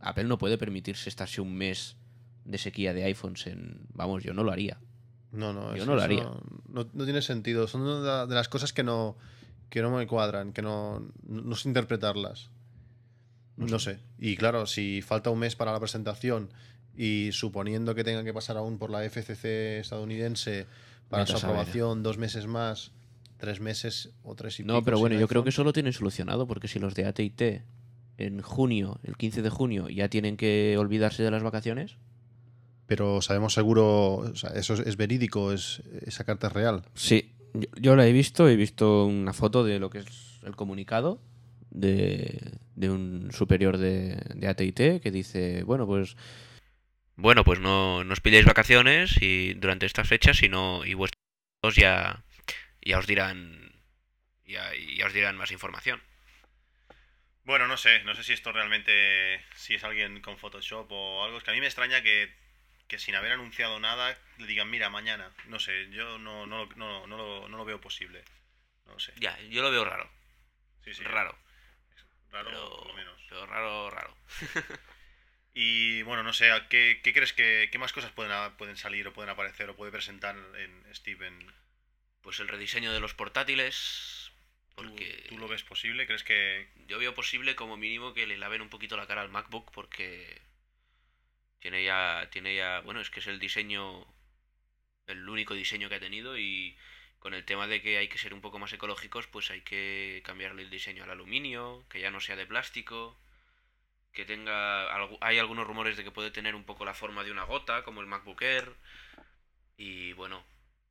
Apple 0.00 0.24
no 0.24 0.38
puede 0.38 0.56
permitirse 0.56 1.08
estarse 1.08 1.40
un 1.40 1.54
mes 1.54 1.96
de 2.44 2.58
sequía 2.58 2.94
de 2.94 3.04
iPhones 3.04 3.46
en... 3.46 3.80
Vamos, 3.92 4.22
yo 4.22 4.32
no 4.32 4.42
lo 4.42 4.52
haría. 4.52 4.78
No, 5.32 5.52
no, 5.52 5.70
Yo 5.70 5.76
eso- 5.82 5.86
no 5.86 5.96
lo 5.96 6.02
haría. 6.02 6.22
No, 6.68 6.86
no 6.92 7.04
tiene 7.04 7.22
sentido. 7.22 7.66
Son 7.68 7.82
una 7.82 8.00
de 8.00 8.06
la- 8.06 8.26
de 8.26 8.34
las 8.34 8.48
cosas 8.48 8.72
que 8.72 8.82
no, 8.82 9.16
que 9.70 9.82
no 9.82 9.90
me 9.90 10.06
cuadran, 10.06 10.52
que 10.52 10.62
no, 10.62 11.06
no 11.26 11.56
sé 11.56 11.68
interpretarlas. 11.68 12.50
No 13.56 13.78
sé. 13.78 13.98
Y 14.18 14.36
claro, 14.36 14.66
si 14.66 15.00
falta 15.02 15.30
un 15.30 15.38
mes 15.38 15.56
para 15.56 15.72
la 15.72 15.80
presentación 15.80 16.50
y 16.96 17.30
suponiendo 17.32 17.94
que 17.94 18.04
tengan 18.04 18.24
que 18.24 18.34
pasar 18.34 18.56
aún 18.58 18.78
por 18.78 18.90
la 18.90 19.02
FCC 19.04 19.78
estadounidense 19.80 20.66
para 21.08 21.24
Vete 21.24 21.38
su 21.38 21.44
aprobación 21.46 22.02
dos 22.02 22.18
meses 22.18 22.46
más, 22.46 22.92
tres 23.38 23.60
meses 23.60 24.10
o 24.24 24.34
tres 24.34 24.60
y 24.60 24.64
No, 24.64 24.74
pico 24.74 24.84
pero 24.84 24.98
bueno, 24.98 25.18
yo 25.18 25.26
creo 25.28 25.42
que 25.42 25.50
eso 25.50 25.64
lo 25.64 25.72
tienen 25.72 25.92
solucionado, 25.94 26.46
porque 26.46 26.68
si 26.68 26.78
los 26.78 26.94
de 26.94 27.06
AT&T 27.06 27.62
en 28.18 28.40
junio, 28.42 28.98
el 29.04 29.16
15 29.16 29.40
de 29.42 29.50
junio, 29.50 29.88
ya 29.88 30.08
tienen 30.08 30.36
que 30.36 30.76
olvidarse 30.78 31.22
de 31.22 31.30
las 31.30 31.42
vacaciones, 31.42 31.96
Pero 32.86 33.20
sabemos 33.20 33.52
seguro, 33.54 34.16
o 34.16 34.34
sea, 34.36 34.50
eso 34.50 34.74
es, 34.74 34.80
es 34.80 34.96
verídico, 34.96 35.52
es, 35.52 35.82
esa 36.02 36.24
carta 36.24 36.46
es 36.46 36.52
real. 36.52 36.82
Sí, 36.94 37.34
yo, 37.54 37.68
yo 37.76 37.96
la 37.96 38.06
he 38.06 38.12
visto, 38.12 38.48
he 38.48 38.56
visto 38.56 39.06
una 39.06 39.32
foto 39.32 39.64
de 39.64 39.78
lo 39.78 39.90
que 39.90 39.98
es 39.98 40.40
el 40.44 40.54
comunicado 40.54 41.20
de, 41.70 42.58
de 42.74 42.90
un 42.90 43.30
superior 43.32 43.78
de, 43.78 44.16
de 44.34 44.48
AT&T 44.48 45.00
que 45.00 45.10
dice, 45.10 45.62
bueno, 45.64 45.86
pues... 45.86 46.16
Bueno, 47.16 47.44
pues 47.44 47.60
no, 47.60 48.04
no 48.04 48.12
os 48.12 48.20
pilléis 48.20 48.44
vacaciones 48.44 49.16
y 49.22 49.54
durante 49.54 49.86
estas 49.86 50.06
fechas, 50.06 50.36
sino 50.36 50.84
y 50.84 50.92
vuestros 50.92 51.74
ya, 51.74 52.24
ya 52.82 52.98
os 52.98 53.06
dirán 53.06 53.72
ya, 54.46 54.70
ya 54.96 55.06
os 55.06 55.12
dirán 55.12 55.36
más 55.36 55.50
información. 55.50 56.02
Bueno, 57.44 57.68
no 57.68 57.76
sé, 57.76 58.02
no 58.04 58.14
sé 58.14 58.22
si 58.22 58.32
esto 58.32 58.52
realmente, 58.52 59.40
si 59.54 59.74
es 59.74 59.84
alguien 59.84 60.20
con 60.20 60.36
Photoshop 60.36 60.90
o 60.90 61.24
algo. 61.24 61.38
Es 61.38 61.44
que 61.44 61.50
a 61.50 61.54
mí 61.54 61.60
me 61.60 61.66
extraña 61.66 62.02
que, 62.02 62.28
que 62.88 62.98
sin 62.98 63.14
haber 63.14 63.32
anunciado 63.32 63.80
nada 63.80 64.16
le 64.38 64.46
digan, 64.46 64.70
mira, 64.70 64.90
mañana. 64.90 65.30
No 65.46 65.58
sé, 65.58 65.90
yo 65.90 66.18
no, 66.18 66.46
no, 66.46 66.66
no, 66.76 67.06
no, 67.06 67.16
lo, 67.16 67.48
no 67.48 67.56
lo 67.56 67.64
veo 67.64 67.80
posible. 67.80 68.24
No 68.86 68.92
lo 68.94 69.00
sé. 69.00 69.12
Ya, 69.16 69.38
yo 69.42 69.62
lo 69.62 69.70
veo 69.70 69.84
raro, 69.84 70.08
Sí, 70.84 70.94
sí, 70.94 71.02
raro, 71.02 71.36
raro 72.30 72.48
pero, 72.48 72.76
por 72.76 72.86
lo 72.88 72.94
menos. 72.94 73.20
pero 73.28 73.46
raro, 73.46 73.90
raro. 73.90 74.16
Y 75.58 76.02
bueno, 76.02 76.22
no 76.22 76.34
sé, 76.34 76.52
¿a 76.52 76.68
¿qué, 76.68 77.00
qué 77.02 77.14
crees 77.14 77.32
que, 77.32 77.70
qué 77.72 77.78
más 77.78 77.94
cosas 77.94 78.12
pueden, 78.12 78.30
pueden 78.56 78.76
salir 78.76 79.08
o 79.08 79.14
pueden 79.14 79.30
aparecer 79.30 79.70
o 79.70 79.74
puede 79.74 79.90
presentar 79.90 80.36
en 80.36 80.94
Steven? 80.94 81.50
Pues 82.20 82.40
el 82.40 82.48
rediseño 82.48 82.92
de 82.92 83.00
los 83.00 83.14
portátiles, 83.14 84.32
¿Tú, 84.74 84.84
porque... 84.84 85.24
tú 85.30 85.38
lo 85.38 85.48
ves 85.48 85.62
posible? 85.62 86.06
¿Crees 86.06 86.24
que 86.24 86.68
Yo 86.86 86.98
veo 86.98 87.14
posible 87.14 87.56
como 87.56 87.78
mínimo 87.78 88.12
que 88.12 88.26
le 88.26 88.36
laven 88.36 88.60
un 88.60 88.68
poquito 88.68 88.98
la 88.98 89.06
cara 89.06 89.22
al 89.22 89.30
MacBook 89.30 89.70
porque 89.72 90.42
tiene 91.60 91.84
ya, 91.84 92.28
tiene 92.30 92.54
ya, 92.54 92.80
bueno, 92.80 93.00
es 93.00 93.10
que 93.10 93.20
es 93.20 93.26
el 93.26 93.38
diseño, 93.38 94.06
el 95.06 95.28
único 95.28 95.54
diseño 95.54 95.88
que 95.88 95.96
ha 95.96 96.00
tenido 96.00 96.38
y 96.38 96.76
con 97.18 97.34
el 97.34 97.44
tema 97.44 97.66
de 97.66 97.82
que 97.82 97.98
hay 97.98 98.08
que 98.08 98.18
ser 98.18 98.34
un 98.34 98.40
poco 98.40 98.58
más 98.58 98.72
ecológicos, 98.72 99.26
pues 99.26 99.50
hay 99.50 99.62
que 99.62 100.22
cambiarle 100.24 100.62
el 100.62 100.70
diseño 100.70 101.04
al 101.04 101.10
aluminio, 101.10 101.84
que 101.88 102.00
ya 102.00 102.10
no 102.10 102.20
sea 102.20 102.36
de 102.36 102.46
plástico, 102.46 103.18
que 104.12 104.24
tenga, 104.24 104.86
hay 105.20 105.38
algunos 105.38 105.66
rumores 105.66 105.96
de 105.96 106.04
que 106.04 106.10
puede 106.10 106.30
tener 106.30 106.54
un 106.54 106.64
poco 106.64 106.84
la 106.84 106.94
forma 106.94 107.24
de 107.24 107.32
una 107.32 107.44
gota, 107.44 107.82
como 107.84 108.00
el 108.00 108.06
MacBook 108.06 108.42
Air, 108.42 108.72
y 109.76 110.12
bueno, 110.14 110.44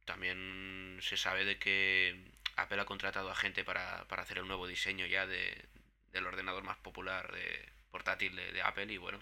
también 0.06 1.00
se 1.02 1.18
sabe 1.18 1.46
de 1.46 1.58
que 1.58 2.16
Apple 2.56 2.82
ha 2.82 2.86
contratado 2.86 3.32
a 3.32 3.36
gente 3.36 3.64
para, 3.64 4.06
para 4.08 4.24
hacer 4.24 4.38
el 4.38 4.48
nuevo 4.48 4.68
diseño 4.68 5.06
ya 5.06 5.26
de, 5.26 5.66
del 6.12 6.28
ordenador 6.28 6.64
más 6.64 6.78
popular 6.78 7.32
de 7.34 7.72
portátil 7.92 8.36
de, 8.36 8.52
de 8.52 8.62
Apple 8.62 8.92
y 8.92 8.98
bueno, 8.98 9.20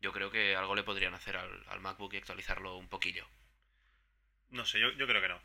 yo 0.00 0.12
creo 0.12 0.30
que 0.30 0.56
algo 0.56 0.74
le 0.74 0.82
podrían 0.82 1.14
hacer 1.14 1.36
al, 1.36 1.64
al 1.68 1.80
MacBook 1.80 2.14
y 2.14 2.18
actualizarlo 2.18 2.76
un 2.76 2.88
poquillo. 2.88 3.26
No 4.50 4.64
sé, 4.64 4.80
yo, 4.80 4.90
yo 4.92 5.06
creo 5.06 5.20
que 5.20 5.28
no. 5.28 5.40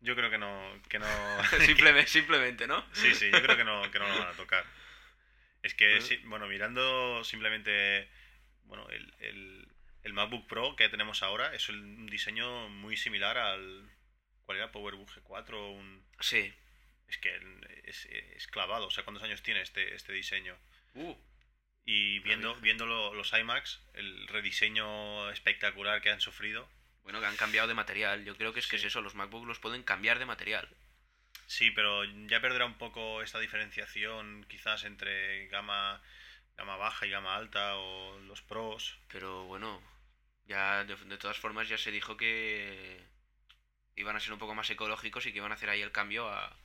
Yo 0.00 0.16
creo 0.16 0.30
que 0.30 0.38
no. 0.38 0.80
Que 0.88 0.98
no... 0.98 1.06
simplemente, 1.64 2.10
simplemente, 2.10 2.66
¿no? 2.66 2.84
Sí, 2.92 3.14
sí, 3.14 3.30
yo 3.30 3.42
creo 3.42 3.56
que 3.56 3.64
no, 3.64 3.90
que 3.90 3.98
no 3.98 4.08
lo 4.08 4.18
van 4.18 4.28
a 4.28 4.36
tocar. 4.36 4.64
Es 5.62 5.74
que, 5.74 6.00
sí, 6.00 6.16
bueno, 6.24 6.48
mirando 6.48 7.22
simplemente 7.22 8.08
bueno, 8.72 8.88
el, 8.88 9.14
el, 9.20 9.68
el 10.02 10.12
MacBook 10.14 10.46
Pro 10.46 10.76
que 10.76 10.88
tenemos 10.88 11.22
ahora 11.22 11.54
es 11.54 11.68
un 11.68 12.06
diseño 12.06 12.70
muy 12.70 12.96
similar 12.96 13.36
al. 13.36 13.90
¿Cuál 14.46 14.58
era? 14.58 14.72
PowerBook 14.72 15.10
G4 15.10 15.52
o 15.54 15.70
un. 15.72 16.02
Sí. 16.20 16.52
Es 17.06 17.18
que 17.18 17.38
es, 17.84 18.06
es 18.06 18.46
clavado. 18.46 18.86
O 18.86 18.90
sea, 18.90 19.04
¿cuántos 19.04 19.22
años 19.22 19.42
tiene 19.42 19.60
este, 19.60 19.94
este 19.94 20.14
diseño? 20.14 20.56
Uh, 20.94 21.14
Y 21.84 22.20
viendo, 22.20 22.54
viendo 22.56 22.86
lo- 22.86 23.12
los 23.14 23.32
iMacs, 23.32 23.80
el 23.94 24.28
rediseño 24.28 25.30
espectacular 25.30 26.00
que 26.00 26.10
han 26.10 26.20
sufrido. 26.20 26.68
bueno, 27.02 27.18
que 27.20 27.26
han 27.26 27.36
cambiado 27.36 27.66
de 27.66 27.74
material. 27.74 28.24
Yo 28.24 28.36
creo 28.36 28.52
que 28.52 28.60
es 28.60 28.68
que 28.68 28.76
es 28.76 28.84
eso, 28.84 29.00
los 29.02 29.16
MacBook 29.16 29.44
los 29.44 29.58
pueden 29.58 29.82
cambiar 29.82 30.20
de 30.20 30.24
material. 30.26 30.68
Sí, 31.48 31.72
pero 31.72 32.04
ya 32.04 32.40
perderá 32.40 32.64
un 32.64 32.78
poco 32.78 33.22
esta 33.22 33.40
diferenciación 33.40 34.46
quizás 34.48 34.84
entre 34.84 35.48
gama, 35.48 36.00
gama 36.56 36.76
baja 36.76 37.06
y 37.06 37.10
gama 37.10 37.34
alta 37.36 37.74
o 37.76 38.18
los 38.20 38.40
pros. 38.42 38.98
Pero 39.10 39.44
bueno, 39.46 39.82
ya 40.46 40.84
de, 40.84 40.94
de 40.96 41.18
todas 41.18 41.38
formas 41.38 41.68
ya 41.68 41.76
se 41.76 41.90
dijo 41.90 42.16
que 42.16 43.02
iban 43.96 44.16
a 44.16 44.20
ser 44.20 44.32
un 44.32 44.38
poco 44.38 44.54
más 44.54 44.70
ecológicos 44.70 45.26
y 45.26 45.32
que 45.32 45.38
iban 45.38 45.52
a 45.52 45.56
hacer 45.56 45.70
ahí 45.70 45.82
el 45.82 45.92
cambio 45.92 46.28
a, 46.28 46.56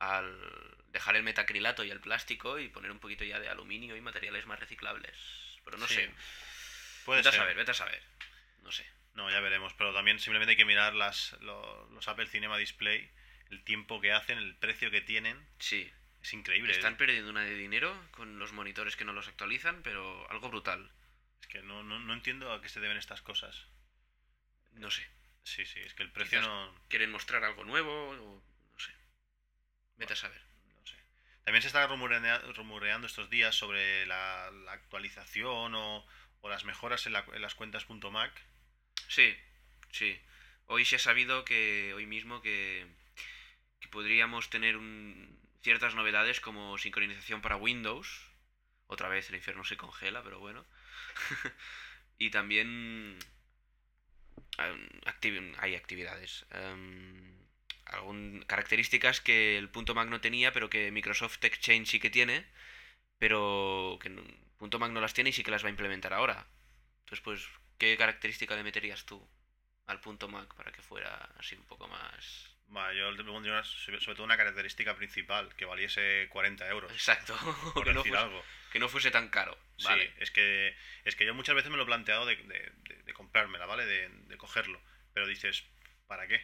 al 0.00 0.76
dejar 0.88 1.14
el 1.16 1.22
metacrilato 1.22 1.84
y 1.84 1.90
el 1.90 2.00
plástico 2.00 2.58
y 2.58 2.68
poner 2.68 2.90
un 2.90 2.98
poquito 2.98 3.22
ya 3.24 3.38
de 3.38 3.48
aluminio 3.48 3.96
y 3.96 4.00
materiales 4.00 4.46
más 4.46 4.58
reciclables. 4.58 5.16
Pero 5.64 5.78
no 5.78 5.86
Sí. 5.86 5.94
sé. 5.94 6.10
Puede 7.04 7.20
vete 7.20 7.30
ser. 7.30 7.40
a 7.40 7.42
saber, 7.44 7.56
vete 7.56 7.70
a 7.70 7.74
saber. 7.74 8.02
No 8.62 8.72
sé. 8.72 8.84
No, 9.14 9.30
ya 9.30 9.40
veremos, 9.40 9.72
pero 9.74 9.92
también 9.94 10.18
simplemente 10.18 10.52
hay 10.52 10.56
que 10.56 10.64
mirar 10.64 10.94
las, 10.94 11.32
lo- 11.40 11.88
los 11.90 12.08
Apple 12.08 12.26
Cinema 12.26 12.56
Display, 12.58 13.10
el 13.50 13.62
tiempo 13.64 14.00
que 14.00 14.12
hacen, 14.12 14.38
el 14.38 14.56
precio 14.56 14.90
que 14.90 15.00
tienen. 15.00 15.46
Sí, 15.58 15.90
Es 16.22 16.32
increíble. 16.32 16.72
están 16.72 16.96
perdiendo 16.96 17.30
una 17.30 17.42
de 17.44 17.54
dinero 17.54 17.94
con 18.12 18.38
los 18.38 18.52
monitores 18.52 18.96
que 18.96 19.04
no 19.04 19.12
los 19.12 19.28
actualizan, 19.28 19.82
pero 19.82 20.28
algo 20.30 20.48
brutal. 20.48 20.90
Es 21.40 21.46
que 21.48 21.62
no, 21.62 21.82
no, 21.82 21.98
no 21.98 22.12
entiendo 22.14 22.52
a 22.52 22.60
qué 22.62 22.68
se 22.68 22.80
deben 22.80 22.96
estas 22.96 23.22
cosas. 23.22 23.66
No 24.72 24.90
sé. 24.90 25.06
Sí, 25.42 25.64
sí, 25.66 25.80
es 25.80 25.94
que 25.94 26.02
el 26.04 26.12
precio 26.12 26.38
Quizás- 26.40 26.48
no, 26.48 26.74
¿Quieren 26.88 27.10
mostrar 27.10 27.42
algo 27.44 27.64
nuevo? 27.64 28.10
O. 28.10 28.49
Vete 30.00 30.14
a 30.14 30.16
saber. 30.16 30.40
no 30.80 30.86
sé. 30.86 30.96
También 31.44 31.60
se 31.62 31.68
está 31.68 31.86
rumorea- 31.86 32.40
rumoreando 32.54 33.06
estos 33.06 33.28
días 33.30 33.54
sobre 33.54 34.06
la, 34.06 34.46
actualización 34.70 35.74
o, 35.74 36.06
las 36.48 36.64
mejoras 36.64 37.06
en, 37.06 37.12
la- 37.12 37.26
en 37.34 37.42
las 37.42 37.54
cuentas 37.54 37.86
.mac. 38.10 38.32
Sí, 39.08 39.36
sí. 39.92 40.18
Hoy 40.66 40.84
se 40.86 40.96
ha 40.96 40.98
sabido 40.98 41.44
que, 41.44 41.92
hoy 41.94 42.06
mismo, 42.06 42.40
que, 42.40 42.86
podríamos 43.90 44.48
tener 44.50 44.78
ciertas 45.62 45.94
novedades 45.94 46.40
como 46.40 46.78
sincronización 46.78 47.42
para 47.42 47.56
Windows. 47.56 48.26
Otra 48.86 49.08
vez 49.08 49.28
el 49.28 49.36
infierno 49.36 49.64
se 49.64 49.76
congela, 49.76 50.22
pero 50.22 50.38
bueno. 50.38 50.64
y 52.18 52.30
también 52.30 53.18
um, 54.58 55.54
hay 55.58 55.74
actividades. 55.74 56.46
um, 56.54 57.49
algún, 57.90 58.44
características 58.46 59.20
que 59.20 59.58
el 59.58 59.68
punto 59.68 59.94
Mac 59.94 60.08
no 60.08 60.20
tenía, 60.20 60.52
pero 60.52 60.70
que 60.70 60.90
Microsoft 60.90 61.42
Exchange 61.44 61.88
sí 61.88 62.00
que 62.00 62.10
tiene, 62.10 62.44
pero 63.18 63.98
que 64.00 64.10
punto 64.58 64.78
Mac 64.78 64.90
no 64.90 65.00
las 65.00 65.14
tiene 65.14 65.30
y 65.30 65.32
sí 65.32 65.42
que 65.42 65.50
las 65.50 65.62
va 65.64 65.68
a 65.68 65.70
implementar 65.70 66.12
ahora. 66.12 66.46
Entonces, 67.00 67.20
pues, 67.22 67.46
¿qué 67.78 67.96
característica 67.96 68.54
le 68.56 68.62
meterías 68.62 69.04
tú 69.04 69.26
al 69.86 70.00
punto 70.00 70.28
Mac 70.28 70.54
para 70.54 70.72
que 70.72 70.82
fuera 70.82 71.14
así 71.38 71.56
un 71.56 71.64
poco 71.64 71.88
más... 71.88 72.48
Bueno, 72.68 72.92
yo 72.92 73.10
le 73.10 73.24
pondría 73.24 73.52
una- 73.54 73.64
sobre 73.64 73.98
todo 73.98 74.22
una 74.22 74.36
característica 74.36 74.94
principal, 74.94 75.52
que 75.56 75.64
valiese 75.64 76.28
40 76.30 76.68
euros. 76.68 76.92
Exacto, 76.92 77.36
Por 77.74 77.84
que, 77.84 77.92
no 77.92 78.02
fuese, 78.04 78.16
algo. 78.16 78.44
que 78.70 78.78
no 78.78 78.88
fuese 78.88 79.10
tan 79.10 79.28
caro. 79.28 79.58
Sí, 79.76 79.86
Vale. 79.86 80.14
es 80.18 80.30
que, 80.30 80.76
es 81.04 81.16
que 81.16 81.26
yo 81.26 81.34
muchas 81.34 81.56
veces 81.56 81.70
me 81.70 81.76
lo 81.76 81.82
he 81.82 81.86
planteado 81.86 82.26
de, 82.26 82.36
de- 82.36 82.72
de- 82.88 83.02
de 83.02 83.12
comprármela, 83.12 83.66
¿vale? 83.66 83.86
De, 83.86 84.08
de 84.08 84.36
cogerlo. 84.36 84.80
Pero 85.12 85.26
dices, 85.26 85.64
¿para 86.06 86.28
qué? 86.28 86.40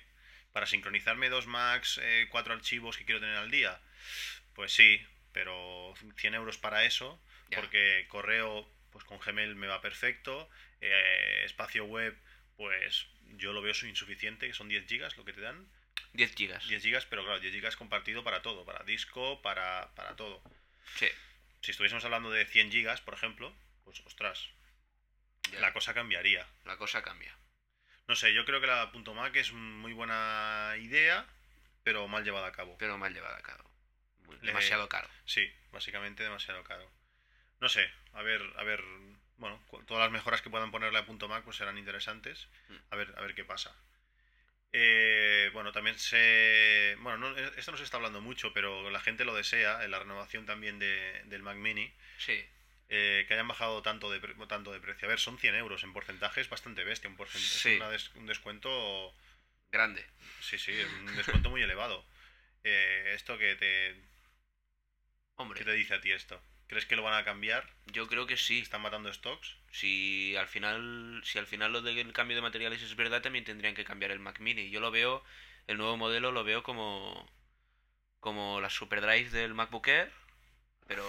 ¿Para 0.57 0.67
sincronizarme 0.67 1.29
dos 1.29 1.47
Macs, 1.47 2.01
eh, 2.03 2.29
cuatro 2.31 2.55
archivos 2.55 2.97
que 2.97 3.05
quiero 3.05 3.21
tener 3.21 3.37
al 3.37 3.51
día? 3.51 3.79
Pues 4.55 4.73
sí, 4.73 5.07
pero 5.33 5.93
100 6.17 6.35
euros 6.35 6.57
para 6.57 6.87
eso, 6.87 7.21
porque 7.55 8.07
correo, 8.09 8.67
pues 8.91 9.05
con 9.05 9.19
Gmail 9.19 9.55
me 9.55 9.67
va 9.67 9.83
perfecto, 9.83 10.49
eh, 10.81 11.43
espacio 11.45 11.85
web, 11.85 12.17
pues 12.57 13.07
yo 13.37 13.53
lo 13.53 13.61
veo 13.61 13.75
insuficiente, 13.87 14.47
que 14.47 14.55
son 14.55 14.71
10 14.71 14.87
gigas 14.87 15.19
lo 15.19 15.27
que 15.27 15.35
te 15.35 15.43
dan. 15.43 15.69
10 16.15 16.35
gigas. 16.35 16.67
10 16.67 16.83
gigas, 16.83 17.05
pero 17.05 17.23
claro, 17.23 17.39
10 17.39 17.53
gigas 17.53 17.77
compartido 17.77 18.25
para 18.25 18.41
todo, 18.41 18.65
para 18.65 18.83
disco, 18.85 19.43
para, 19.43 19.95
para 19.95 20.17
todo. 20.17 20.43
Sí, 20.95 21.09
Si 21.61 21.73
estuviésemos 21.73 22.07
hablando 22.07 22.31
de 22.31 22.47
100 22.47 22.73
gigas, 22.73 23.03
por 23.03 23.13
ejemplo, 23.13 23.55
pues 23.85 24.01
ostras, 24.07 24.49
ya. 25.53 25.61
la 25.61 25.75
cosa 25.75 25.93
cambiaría. 25.93 26.47
La 26.65 26.79
cosa 26.79 27.03
cambia. 27.03 27.37
No 28.09 28.15
sé, 28.15 28.33
yo 28.33 28.45
creo 28.45 28.61
que 28.61 28.67
la 28.67 28.91
.mac 29.15 29.35
es 29.37 29.53
muy 29.53 29.93
buena 29.93 30.75
idea, 30.79 31.27
pero 31.83 32.07
mal 32.09 32.25
llevada 32.25 32.47
a 32.49 32.53
cabo. 32.53 32.77
Pero 32.79 32.97
mal 32.99 33.13
llevada 33.13 33.37
a 33.39 33.43
cabo. 33.43 33.69
Muy- 34.27 34.37
Le- 34.41 34.47
demasiado 34.49 34.89
caro. 34.89 35.09
Sí, 35.25 35.51
básicamente 35.73 36.23
demasiado 36.23 36.63
caro. 36.65 36.89
No 37.61 37.69
sé, 37.69 37.91
a 38.13 38.23
ver, 38.23 38.43
a 38.57 38.63
ver, 38.65 38.83
bueno, 39.39 39.61
todas 39.87 40.03
las 40.05 40.13
mejoras 40.13 40.43
que 40.43 40.51
puedan 40.51 40.71
ponerle 40.71 40.99
a 40.99 41.03
.mac 41.29 41.43
pues 41.45 41.57
serán 41.57 41.79
interesantes. 41.79 42.49
Mm. 42.69 42.77
A 42.91 42.97
ver, 42.97 43.15
a 43.17 43.21
ver 43.23 43.35
qué 43.35 43.45
pasa. 43.45 43.75
Eh, 44.73 45.51
bueno, 45.53 45.73
también 45.73 45.99
se... 45.99 46.97
Bueno, 47.01 47.19
no- 47.19 47.37
esto 47.39 47.71
no 47.71 47.79
se 47.79 47.85
está 47.85 47.97
hablando 47.97 48.21
mucho, 48.21 48.53
pero 48.53 48.91
la 48.91 49.01
gente 49.01 49.25
lo 49.25 49.35
desea, 49.35 49.83
en 49.85 49.91
la 49.91 49.99
renovación 50.01 50.45
también 50.45 50.79
de- 50.79 51.23
del 51.27 51.43
Mac 51.43 51.57
Mini, 51.57 51.93
Sí, 52.19 52.45
eh, 52.89 53.25
que 53.27 53.35
hayan 53.35 53.49
bajado 53.49 53.83
tanto 53.83 54.11
de, 54.11 54.21
pre- 54.21 54.35
tanto 54.47 54.73
de 54.73 54.81
precio. 54.81 55.07
A 55.07 55.11
ver, 55.11 55.19
son 55.19 55.39
100 55.39 55.55
euros 55.55 55.83
en 55.85 55.93
porcentaje, 55.93 56.41
es 56.41 56.49
bastante 56.49 56.85
bestia, 56.85 57.11
un, 57.11 57.17
es 57.21 57.31
Sí. 57.33 57.77
una 57.77 57.91
des- 57.91 58.11
un 58.15 58.27
descuento... 58.27 59.15
grande. 59.73 60.05
Sí, 60.41 60.59
sí, 60.59 60.73
un 61.01 61.17
descuento 61.17 61.51
muy 61.51 61.63
elevado. 61.63 62.05
Eh, 62.65 63.13
¿Esto 63.15 63.39
que 63.39 63.55
te, 63.57 63.95
Hombre, 65.37 65.59
qué 65.59 65.65
te 65.65 65.73
dice 65.73 65.95
a 65.95 66.01
ti 66.01 66.13
esto? 66.13 66.41
¿Crees 66.69 66.87
que 66.87 66.97
lo 66.97 67.03
van 67.03 67.15
a 67.15 67.25
cambiar? 67.25 67.69
yo 67.87 68.09
creo 68.09 68.27
que 68.27 68.37
sí. 68.37 68.59
¿Están 68.61 68.83
matando 68.83 69.13
stocks? 69.13 69.57
Si 69.71 70.35
al 70.37 70.49
final, 70.49 71.21
si 71.25 71.39
al 71.39 71.47
final 71.47 71.73
lo 71.73 71.83
del 71.83 72.13
cambio 72.13 72.37
de 72.37 72.43
materiales 72.43 72.83
es 72.83 72.97
verdad, 72.97 73.23
también 73.23 73.45
tendrían 73.45 73.75
que 73.75 73.85
cambiar 73.85 74.11
el 74.11 74.19
Mac 74.19 74.41
Mini. 74.41 74.71
Yo 74.71 74.81
lo 74.81 74.91
veo, 74.91 75.23
el 75.69 75.77
nuevo 75.79 75.97
modelo 75.97 76.33
lo 76.33 76.43
veo 76.45 76.63
como 76.63 77.29
como 78.21 78.61
la 78.61 78.71
Super 78.71 79.01
Drive 79.01 79.31
del 79.31 79.55
MacBook 79.55 79.87
Air, 79.87 80.11
pero 80.87 81.05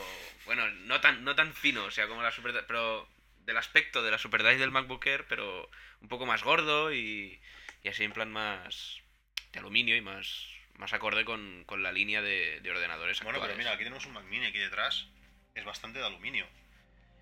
bueno, 0.45 0.67
no 0.69 0.99
tan 1.01 1.23
no 1.23 1.35
tan 1.35 1.53
fino, 1.53 1.83
o 1.85 1.91
sea, 1.91 2.07
como 2.07 2.21
la 2.23 2.31
Super 2.31 2.65
pero 2.67 3.07
del 3.45 3.57
aspecto 3.57 4.03
de 4.03 4.11
la 4.11 4.17
Super 4.17 4.43
Drive 4.43 4.57
del 4.57 4.71
MacBook 4.71 5.05
Air, 5.05 5.25
pero 5.27 5.69
un 6.01 6.07
poco 6.09 6.25
más 6.25 6.43
gordo 6.43 6.91
y, 6.93 7.39
y 7.83 7.87
así 7.89 8.03
en 8.03 8.11
plan 8.11 8.31
más 8.31 9.01
de 9.53 9.59
aluminio 9.59 9.95
y 9.95 10.01
más 10.01 10.47
más 10.77 10.93
acorde 10.93 11.25
con, 11.25 11.63
con 11.65 11.81
la 11.81 11.91
línea 11.91 12.21
de, 12.21 12.59
de 12.61 12.71
ordenadores 12.71 13.21
Bueno, 13.23 13.39
pero 13.41 13.55
mira, 13.55 13.71
aquí 13.71 13.83
tenemos 13.83 14.05
un 14.05 14.13
Mac 14.13 14.25
Mini 14.25 14.45
aquí 14.45 14.59
detrás. 14.59 15.07
Es 15.55 15.65
bastante 15.65 15.97
de 15.97 16.05
aluminio. 16.05 16.45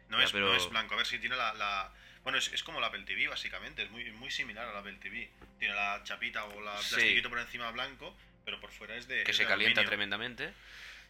No, 0.09 0.17
Ya, 0.19 0.25
es, 0.25 0.31
pero- 0.33 0.47
no 0.47 0.55
es 0.55 0.69
blanco. 0.69 0.93
A 0.93 0.97
ver 0.97 1.05
si 1.05 1.19
tiene 1.19 1.37
la... 1.37 1.53
la- 1.53 1.89
Bueno, 2.23 2.37
es, 2.37 2.51
es 2.51 2.63
como 2.63 2.81
la 2.81 2.87
Apple 2.87 3.03
TV, 3.03 3.29
básicamente. 3.29 3.83
Es 3.83 3.91
muy, 3.91 4.11
muy 4.11 4.29
similar 4.29 4.67
a 4.67 4.73
la 4.73 4.79
Apple 4.79 4.97
TV. 5.01 5.29
Tiene 5.57 5.73
la 5.73 6.01
chapita 6.03 6.43
o 6.43 6.59
la 6.61 6.77
Sí. 6.81 6.95
plastiquito 6.95 7.29
por 7.29 7.39
encima 7.39 7.71
blanco, 7.71 8.13
pero 8.43 8.59
por 8.59 8.71
fuera 8.73 8.97
es 8.97 9.07
de 9.07 9.23
que 9.23 9.31
es 9.31 9.37
se 9.37 9.43
de 9.43 9.47
calienta 9.47 9.79
aluminio. 9.79 9.89
tremendamente. 9.89 10.53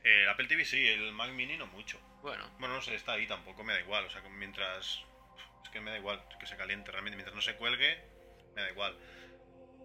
Eh, 0.05 0.21
el 0.21 0.29
Apple 0.29 0.45
TV 0.45 0.63
sí, 0.63 0.87
el 0.87 1.11
Mac 1.13 1.31
Mini 1.31 1.57
no 1.57 1.65
mucho. 1.65 1.99
Bueno, 2.21 2.47
Bueno, 2.59 2.75
no 2.75 2.81
sé, 2.81 2.93
está 2.93 3.13
ahí 3.13 3.25
tampoco, 3.25 3.63
me 3.63 3.73
da 3.73 3.79
igual. 3.79 4.05
O 4.05 4.09
sea, 4.09 4.21
mientras. 4.29 5.03
Es 5.63 5.69
que 5.71 5.81
me 5.81 5.89
da 5.89 5.97
igual 5.97 6.23
que 6.39 6.45
se 6.45 6.55
caliente 6.55 6.91
realmente. 6.91 7.17
Mientras 7.17 7.35
no 7.35 7.41
se 7.41 7.55
cuelgue, 7.55 7.97
me 8.55 8.61
da 8.61 8.69
igual. 8.69 8.95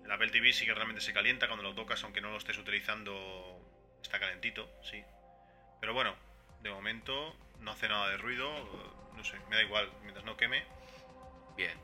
El 0.04 0.12
Apple 0.12 0.30
TV 0.30 0.52
sí 0.52 0.66
que 0.66 0.74
realmente 0.74 1.00
se 1.00 1.14
calienta 1.14 1.46
cuando 1.46 1.62
lo 1.62 1.74
tocas, 1.74 2.04
aunque 2.04 2.20
no 2.20 2.30
lo 2.30 2.36
estés 2.36 2.58
utilizando. 2.58 3.58
Está 4.02 4.20
calentito, 4.20 4.70
sí. 4.82 5.02
Pero 5.80 5.94
bueno, 5.94 6.14
de 6.60 6.70
momento 6.70 7.34
no 7.60 7.70
hace 7.70 7.88
nada 7.88 8.10
de 8.10 8.18
ruido. 8.18 8.52
No 9.16 9.24
sé, 9.24 9.38
me 9.48 9.56
da 9.56 9.62
igual. 9.62 9.90
Mientras 10.02 10.26
no 10.26 10.36
queme. 10.36 10.64
Bien. 11.56 11.78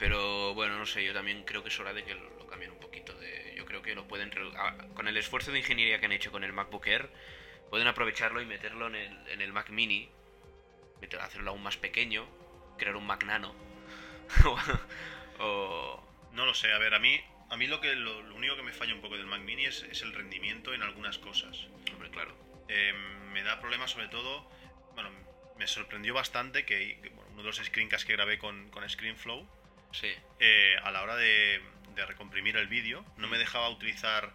Pero 0.00 0.54
bueno, 0.54 0.76
no 0.78 0.86
sé, 0.86 1.04
yo 1.04 1.12
también 1.14 1.44
creo 1.44 1.62
que 1.62 1.68
es 1.68 1.78
hora 1.78 1.92
de 1.92 2.02
que 2.04 2.14
lo, 2.14 2.28
lo 2.30 2.46
cambien 2.48 2.72
un 2.72 2.80
poquito. 2.80 3.12
De, 3.14 3.54
yo 3.56 3.64
creo 3.66 3.82
que 3.82 3.94
lo 3.94 4.08
pueden. 4.08 4.32
re- 4.32 4.50
a- 4.56 4.76
Con 4.94 5.06
el 5.06 5.16
esfuerzo 5.16 5.52
de 5.52 5.58
ingeniería 5.60 6.00
que 6.00 6.06
han 6.06 6.12
hecho 6.12 6.32
con 6.32 6.42
el 6.42 6.52
MacBook 6.52 6.86
Air, 6.88 7.08
pueden 7.70 7.86
aprovecharlo 7.86 8.40
y 8.40 8.46
meterlo 8.46 8.88
en 8.88 8.96
el, 8.96 9.28
en 9.28 9.40
el 9.42 9.52
Mac 9.52 9.70
Mini. 9.70 10.10
meter- 11.00 11.20
hacerlo 11.20 11.50
aún 11.52 11.62
más 11.62 11.76
pequeño. 11.76 12.26
Crear 12.78 12.96
un 12.96 13.06
Mac 13.06 13.24
Nano. 13.24 13.54
o. 15.38 16.02
No 16.32 16.46
lo 16.46 16.54
sé, 16.54 16.72
a 16.72 16.78
ver, 16.78 16.94
a 16.94 16.98
mí. 16.98 17.20
A 17.50 17.56
mí 17.56 17.66
lo 17.66 17.80
que 17.80 17.94
lo, 17.96 18.22
lo 18.22 18.36
único 18.36 18.54
que 18.56 18.62
me 18.62 18.72
falla 18.72 18.94
un 18.94 19.00
poco 19.00 19.16
del 19.16 19.26
Mac 19.26 19.40
Mini 19.40 19.66
es, 19.66 19.82
es 19.82 20.02
el 20.02 20.12
rendimiento 20.14 20.72
en 20.72 20.82
algunas 20.82 21.18
cosas. 21.18 21.66
Hombre, 21.92 22.08
claro. 22.10 22.32
Eh, 22.68 22.92
me 23.32 23.42
da 23.42 23.60
problemas 23.60 23.90
sobre 23.90 24.06
todo, 24.08 24.48
bueno, 24.94 25.10
me 25.58 25.66
sorprendió 25.66 26.14
bastante 26.14 26.64
que, 26.64 27.00
que, 27.02 27.08
bueno, 27.08 27.28
uno 27.32 27.42
de 27.42 27.46
los 27.48 27.56
screencasts 27.56 28.06
que 28.06 28.12
grabé 28.12 28.38
con, 28.38 28.70
con 28.70 28.88
ScreenFlow, 28.88 29.44
Sí. 29.92 30.12
eh, 30.38 30.76
a 30.82 30.90
la 30.90 31.02
hora 31.02 31.16
de, 31.16 31.60
de 31.94 32.06
recomprimir 32.06 32.56
el 32.56 32.68
vídeo, 32.68 33.04
no 33.16 33.28
me 33.28 33.38
dejaba 33.38 33.68
utilizar, 33.68 34.32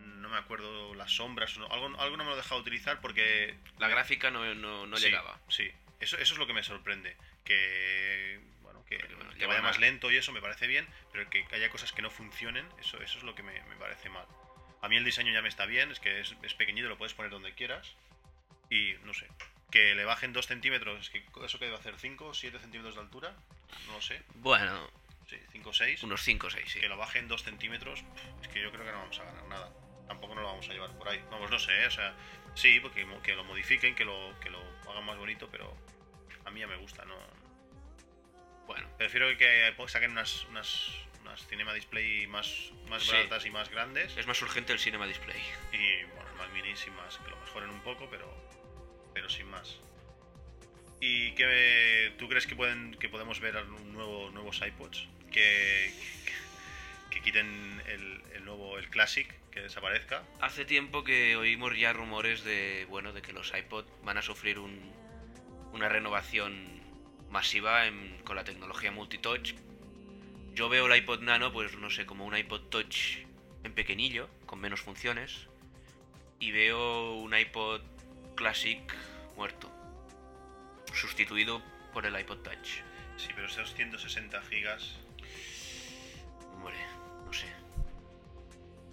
no 0.00 0.28
me 0.28 0.36
acuerdo, 0.36 0.94
las 0.94 1.12
sombras, 1.12 1.56
no- 1.58 1.66
algo, 1.72 1.86
algo 2.00 2.16
no 2.16 2.24
me 2.24 2.30
lo 2.30 2.36
dejaba 2.36 2.60
utilizar 2.60 3.00
porque... 3.00 3.56
La 3.78 3.88
gráfica 3.88 4.30
no, 4.30 4.54
no, 4.54 4.86
no 4.86 4.96
Sí, 4.96 5.04
llegaba. 5.06 5.38
Sí, 5.48 5.70
eso, 6.00 6.16
eso 6.18 6.34
es 6.34 6.38
lo 6.38 6.46
que 6.46 6.52
me 6.52 6.62
sorprende, 6.62 7.16
que, 7.44 8.40
bueno, 8.62 8.84
que, 8.84 8.98
Porque, 8.98 9.14
bueno, 9.14 9.30
que 9.32 9.38
lleva 9.38 9.54
vaya 9.54 9.62
más 9.62 9.78
lento 9.78 10.10
y 10.10 10.16
eso 10.16 10.32
me 10.32 10.40
parece 10.40 10.66
bien, 10.66 10.86
pero 11.12 11.28
que 11.30 11.44
haya 11.52 11.70
cosas 11.70 11.92
que 11.92 12.02
no 12.02 12.10
funcionen, 12.10 12.66
eso, 12.80 13.00
eso 13.02 13.18
es 13.18 13.24
lo 13.24 13.34
que 13.34 13.42
me, 13.42 13.60
me 13.64 13.76
parece 13.76 14.08
mal. 14.10 14.26
A 14.80 14.88
mí 14.88 14.96
el 14.96 15.04
diseño 15.04 15.32
ya 15.32 15.42
me 15.42 15.48
está 15.48 15.66
bien, 15.66 15.90
es 15.90 15.98
que 15.98 16.20
es, 16.20 16.34
es 16.42 16.54
pequeñito, 16.54 16.88
lo 16.88 16.96
puedes 16.98 17.14
poner 17.14 17.30
donde 17.32 17.52
quieras. 17.54 17.94
Y 18.70 18.94
no 19.04 19.12
sé, 19.14 19.26
que 19.72 19.94
le 19.94 20.04
bajen 20.04 20.32
2 20.32 20.46
centímetros, 20.46 21.00
es 21.00 21.10
que 21.10 21.24
eso 21.44 21.58
que 21.58 21.64
debe 21.64 21.78
hacer 21.78 21.94
5 21.98 22.26
o 22.28 22.34
7 22.34 22.58
centímetros 22.60 22.94
de 22.94 23.00
altura, 23.00 23.34
no 23.86 23.94
lo 23.94 24.00
sé, 24.02 24.22
Bueno, 24.36 24.88
sí, 25.28 25.36
5 25.52 25.70
o 25.70 25.72
6. 25.72 26.02
unos 26.04 26.22
5 26.22 26.46
o 26.46 26.50
6, 26.50 26.64
sí. 26.72 26.80
Que 26.80 26.88
lo 26.88 26.96
bajen 26.96 27.28
2 27.28 27.42
centímetros, 27.42 28.02
es 28.42 28.48
que 28.48 28.60
yo 28.62 28.70
creo 28.72 28.84
que 28.84 28.92
no 28.92 28.98
vamos 28.98 29.18
a 29.20 29.24
ganar 29.24 29.44
nada. 29.44 29.72
Tampoco 30.06 30.34
nos 30.34 30.42
lo 30.42 30.48
vamos 30.48 30.68
a 30.68 30.72
llevar 30.72 30.90
por 30.98 31.08
ahí. 31.08 31.22
Vamos, 31.30 31.50
no 31.50 31.58
sé, 31.58 31.82
¿eh? 31.82 31.86
o 31.86 31.90
sea, 31.90 32.14
sí, 32.54 32.80
porque 32.80 33.06
que 33.22 33.34
lo 33.34 33.44
modifiquen, 33.44 33.94
que 33.94 34.04
lo, 34.04 34.34
que 34.40 34.48
lo 34.50 34.60
hagan 34.90 35.04
más 35.04 35.18
bonito, 35.18 35.48
pero 35.50 35.76
a 36.44 36.50
mí 36.50 36.60
ya 36.60 36.66
me 36.66 36.76
gusta, 36.76 37.04
¿no? 37.04 37.14
Bueno, 38.66 38.86
Prefiero 38.98 39.28
que 39.38 39.74
saquen 39.86 40.10
unas, 40.12 40.44
unas, 40.44 40.90
unas 41.22 41.46
Cinema 41.46 41.72
Display 41.74 42.26
más, 42.26 42.70
más 42.88 43.02
Sí. 43.02 43.12
baratas 43.12 43.46
y 43.46 43.50
más 43.50 43.68
grandes. 43.70 44.16
es 44.16 44.26
más 44.26 44.40
urgente 44.42 44.72
el 44.72 44.78
Cinema 44.78 45.06
Display. 45.06 45.40
Y 45.72 46.04
bueno, 46.14 46.30
Mac 46.36 46.50
Mini 46.52 46.76
sin 46.76 46.94
más, 46.96 47.16
que 47.18 47.30
lo 47.30 47.36
mejoren 47.38 47.70
un 47.70 47.80
poco, 47.80 48.08
pero, 48.10 48.30
pero 49.14 49.28
sin 49.30 49.46
más. 49.50 49.78
¿Y 51.00 51.32
qué, 51.32 52.12
tú 52.18 52.28
crees 52.28 52.46
que 52.46 52.56
pueden 52.56 52.94
que 52.94 53.08
podemos 53.08 53.40
ver 53.40 53.64
nuevo, 53.66 54.30
nuevos 54.30 54.60
iPods? 54.66 55.06
Que, 55.30 55.92
que 57.10 57.20
quiten 57.20 57.80
el, 57.86 58.22
el 58.34 58.44
nuevo, 58.44 58.78
el 58.78 58.88
Classic, 58.88 59.32
que 59.50 59.60
desaparezca. 59.60 60.24
Hace 60.40 60.64
tiempo 60.64 61.04
que 61.04 61.36
oímos 61.36 61.78
ya 61.78 61.92
rumores 61.92 62.42
de, 62.42 62.86
bueno, 62.88 63.12
de 63.12 63.22
que 63.22 63.32
los 63.32 63.52
iPod 63.56 63.84
van 64.02 64.18
a 64.18 64.22
sufrir 64.22 64.58
un, 64.58 64.92
una 65.72 65.88
renovación 65.88 66.82
masiva 67.30 67.84
con 68.24 68.36
la 68.36 68.44
tecnología 68.44 68.90
multitouch. 68.90 69.54
Yo 70.54 70.68
veo 70.68 70.86
el 70.86 70.96
iPod 70.96 71.20
Nano, 71.20 71.52
pues 71.52 71.76
no 71.76 71.90
sé, 71.90 72.06
como 72.06 72.24
un 72.24 72.36
iPod 72.36 72.62
Touch 72.68 73.18
en 73.62 73.72
pequeñillo, 73.72 74.28
con 74.46 74.60
menos 74.60 74.80
funciones. 74.80 75.46
Y 76.40 76.50
veo 76.50 77.14
un 77.14 77.36
iPod 77.36 77.82
Classic 78.34 78.80
muerto. 79.36 79.77
Sustituido 80.98 81.62
por 81.92 82.06
el 82.06 82.18
iPod 82.18 82.38
Touch. 82.38 82.82
Sí, 83.16 83.28
pero 83.32 83.46
esos 83.46 83.72
160 83.72 84.42
gigas. 84.42 84.96
Hombre, 86.54 86.74
no 87.24 87.32
sé. 87.32 87.46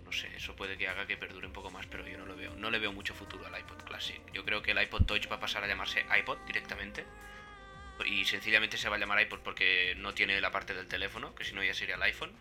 No 0.04 0.12
sé, 0.12 0.30
eso 0.36 0.56
puede 0.56 0.78
que 0.78 0.88
haga 0.88 1.08
que 1.08 1.18
perdure 1.18 1.48
un 1.48 1.54
poco 1.54 1.72
más, 1.72 1.88
pero 1.88 2.08
yo 2.08 2.20
no 2.20 2.28
lo 2.28 2.36
veo. 2.36 2.54
No 2.58 2.70
le 2.70 2.78
veo 2.78 2.94
mucho 2.94 3.16
futuro 3.16 3.48
al 3.48 3.60
iPod 3.60 3.82
Classic. 3.86 4.22
Yo 4.34 4.46
creo 4.46 4.62
que 4.62 4.70
el 4.72 4.84
iPod 4.84 5.06
Touch 5.06 5.32
va 5.32 5.38
a 5.38 5.40
pasar 5.40 5.64
a 5.64 5.68
llamarse 5.68 6.06
iPod 6.20 6.38
directamente. 6.46 7.08
Y 8.06 8.24
sencillamente 8.26 8.78
se 8.78 8.88
va 8.88 8.98
a 8.98 9.00
llamar 9.00 9.20
iPod 9.22 9.40
porque 9.40 9.96
no 9.98 10.14
tiene 10.14 10.40
la 10.42 10.52
parte 10.52 10.76
del 10.76 10.88
teléfono, 10.88 11.34
que 11.34 11.44
si 11.44 11.54
no 11.54 11.64
ya 11.64 11.74
sería 11.74 11.96
el 11.96 12.04
iPhone. 12.04 12.34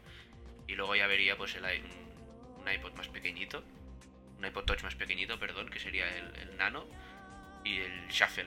Y 0.68 0.74
luego 0.74 0.94
ya 0.94 1.06
vería 1.06 1.38
pues 1.38 1.54
el, 1.54 1.64
un, 1.64 2.60
un 2.60 2.70
iPod 2.70 2.92
más 2.98 3.08
pequeñito. 3.08 3.64
Un 4.36 4.44
iPod 4.44 4.64
Touch 4.64 4.82
más 4.82 4.94
pequeñito, 4.94 5.38
perdón, 5.38 5.70
que 5.70 5.80
sería 5.80 6.06
el, 6.18 6.36
el 6.36 6.56
Nano. 6.58 6.86
Y 7.64 7.78
el 7.78 8.08
Shuffle, 8.08 8.44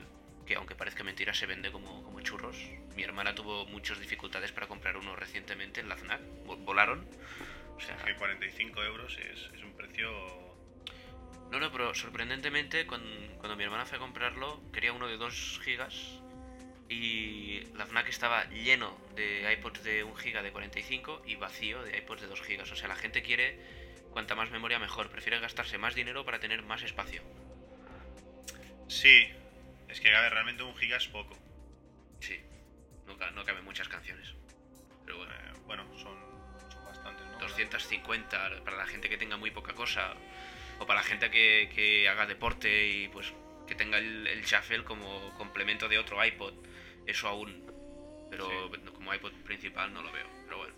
que 0.48 0.56
aunque 0.56 0.74
parezca 0.76 1.04
mentira 1.04 1.34
se 1.34 1.46
vende 1.46 1.72
como, 1.72 2.04
como 2.04 2.22
churros. 2.22 2.58
Mi 2.96 3.04
hermana 3.04 3.36
tuvo 3.36 3.66
muchas 3.68 4.00
dificultades 4.00 4.52
para 4.52 4.68
comprar 4.68 4.98
uno 4.98 5.16
recientemente 5.16 5.82
en 5.82 5.90
la 5.90 5.98
FNAC. 5.98 6.22
Vo- 6.46 6.58
Volaron. 6.64 7.06
O 7.76 7.80
sea, 7.80 7.96
Que 7.98 8.16
45 8.16 8.84
euros 8.84 9.16
es, 9.20 9.52
es 9.54 9.64
un 9.64 9.74
precio. 9.74 10.10
no, 11.52 11.60
no, 11.60 11.72
pero 11.72 11.94
sorprendentemente 11.94 12.88
cuando, 12.88 13.08
cuando 13.38 13.56
mi 13.56 13.64
hermana 13.64 13.86
fue 13.86 13.98
a 13.98 14.00
comprarlo 14.02 14.62
quería 14.74 14.94
uno 14.94 15.08
de 15.08 15.18
2 15.18 15.60
gigas 15.64 15.94
y 16.90 17.62
la 17.76 17.86
FNAC 17.86 18.08
estaba 18.08 18.46
lleno 18.50 18.98
de 19.16 19.54
iPods 19.60 19.84
de 19.84 20.04
1 20.06 20.16
giga 20.16 20.42
de 20.42 20.52
45 20.52 21.22
y 21.28 21.36
vacío 21.36 21.84
de 21.84 21.98
iPods 22.00 22.22
de 22.22 22.28
2 22.28 22.42
gigas. 22.42 22.72
O 22.72 22.76
sea, 22.76 22.88
la 22.88 22.96
gente 22.96 23.22
quiere 23.22 23.60
cuanta 24.12 24.34
más 24.34 24.50
memoria 24.50 24.80
mejor, 24.80 25.10
prefiere 25.10 25.40
gastarse 25.40 25.78
más 25.78 25.94
dinero 25.94 26.24
para 26.26 26.40
tener 26.40 26.64
más 26.64 26.82
espacio. 26.84 27.22
Sí, 28.88 29.28
es 29.90 30.00
que 30.02 30.14
a 30.16 30.22
ver, 30.22 30.34
realmente 30.34 30.64
un 30.64 30.76
giga 30.76 30.98
es 30.98 31.08
poco. 31.08 31.38
Sí, 32.20 32.40
no, 33.06 33.16
no 33.32 33.44
caben 33.46 33.64
muchas 33.64 33.88
canciones. 33.88 34.34
Pero 35.06 35.18
bueno, 35.18 35.34
Eh, 35.34 35.54
bueno, 35.66 35.84
son, 35.98 36.18
son 36.72 36.86
bastantes, 36.86 37.26
¿no? 37.28 37.38
250 37.40 38.64
para 38.64 38.78
la 38.78 38.86
gente 38.88 39.10
que 39.10 39.18
tenga 39.18 39.38
muy 39.38 39.52
poca 39.52 39.74
cosa 39.74 40.14
o 40.80 40.86
para 40.86 41.00
la 41.02 41.06
gente 41.06 41.30
que, 41.32 41.70
que 41.74 42.08
haga 42.10 42.26
deporte 42.26 42.88
y 42.88 43.08
pues 43.10 43.34
que 43.68 43.76
tenga 43.76 43.98
el, 43.98 44.28
el 44.28 44.44
shuffle 44.44 44.84
como 44.84 45.34
complemento 45.38 45.88
de 45.90 45.98
otro 45.98 46.24
iPod 46.24 46.54
eso 47.06 47.28
aún 47.28 47.66
pero 48.30 48.70
como 48.94 49.14
iPod 49.14 49.34
principal 49.44 49.92
no 49.94 50.02
lo 50.02 50.12
veo 50.12 50.28
pero 50.46 50.58
bueno 50.60 50.76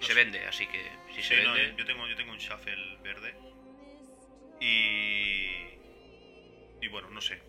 se 0.00 0.06
sé. 0.06 0.14
vende 0.14 0.46
así 0.46 0.66
que 0.66 0.90
si 1.14 1.22
se 1.22 1.36
Sí, 1.36 1.42
no, 1.44 1.52
vende 1.54 1.74
yo 1.78 1.84
tengo, 1.84 2.06
yo 2.06 2.16
tengo 2.16 2.32
un 2.32 2.38
shuffle 2.38 2.96
verde. 3.02 3.34
Y. 4.60 5.78
Y 6.84 6.88
bueno, 6.88 7.10
no 7.10 7.20
sé. 7.20 7.40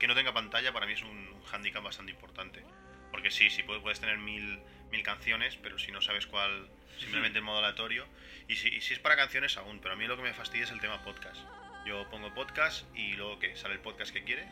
Que 0.00 0.08
no 0.08 0.14
tenga 0.16 0.32
pantalla 0.32 0.72
para 0.72 0.86
mí 0.86 0.94
es 0.94 1.02
un, 1.02 1.40
handicap 1.52 1.84
bastante 1.84 2.10
importante. 2.10 2.64
Porque 3.12 3.30
sí, 3.30 3.50
sí 3.50 3.62
puedes, 3.62 4.00
tener 4.00 4.18
mil, 4.18 4.58
mil 4.90 5.02
canciones, 5.02 5.56
pero 5.62 5.78
si 5.78 5.92
no 5.92 6.00
sabes 6.00 6.26
cuál, 6.26 6.68
simplemente 6.98 7.38
en 7.38 7.44
modo 7.44 7.58
aleatorio. 7.58 8.06
Y 8.48 8.56
si, 8.56 8.68
y 8.68 8.80
si 8.80 8.94
es 8.94 8.98
para 8.98 9.14
canciones 9.16 9.56
aún, 9.56 9.78
pero 9.80 9.94
a 9.94 9.96
mí 9.96 10.06
lo 10.06 10.16
que 10.16 10.22
me 10.22 10.32
fastidia 10.34 10.64
es 10.64 10.70
el 10.72 10.80
tema 10.80 11.02
podcast. 11.04 11.40
Yo 11.86 12.08
pongo 12.10 12.32
podcast 12.34 12.84
y 12.96 13.12
luego 13.14 13.38
que 13.38 13.54
sale 13.56 13.74
el 13.74 13.80
podcast 13.80 14.12
que 14.12 14.24
quieres. 14.24 14.48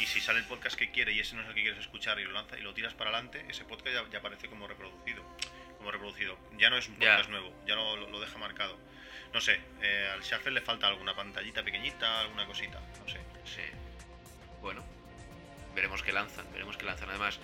Y 0.00 0.06
si 0.06 0.20
sale 0.20 0.38
el 0.40 0.44
podcast 0.46 0.76
que 0.78 0.90
quiere 0.90 1.12
y 1.12 1.20
ese 1.20 1.34
no 1.34 1.42
es 1.42 1.48
el 1.48 1.54
que 1.54 1.62
quieres 1.62 1.80
escuchar 1.80 2.18
y 2.20 2.24
lo 2.24 2.32
lanza 2.32 2.58
y 2.58 2.62
lo 2.62 2.74
tiras 2.74 2.94
para 2.94 3.10
adelante, 3.10 3.44
ese 3.48 3.64
podcast 3.64 3.94
ya, 3.94 4.10
ya 4.10 4.18
aparece 4.18 4.48
como 4.48 4.66
reproducido. 4.68 5.24
Como 5.78 5.90
reproducido. 5.90 6.38
Ya 6.58 6.70
no 6.70 6.76
es 6.78 6.88
un 6.88 6.94
podcast 6.96 7.28
nuevo, 7.30 7.52
ya 7.66 7.74
lo, 7.74 7.96
lo- 7.96 8.08
lo 8.10 8.20
deja 8.20 8.38
marcado. 8.38 8.78
No 9.32 9.40
sé, 9.40 9.60
eh, 9.82 10.08
al 10.12 10.22
Shuffle 10.22 10.52
le 10.52 10.60
falta 10.60 10.86
alguna 10.86 11.14
pantallita 11.16 11.64
pequeñita, 11.64 12.20
alguna 12.20 12.46
cosita, 12.46 12.80
no 13.00 13.08
sé. 13.08 13.20
Sí. 13.44 13.62
Bueno, 14.64 14.82
veremos 15.74 16.02
qué 16.02 16.10
lanzan, 16.10 16.50
veremos 16.52 16.78
qué 16.78 16.86
lanzan. 16.86 17.10
Además, 17.10 17.38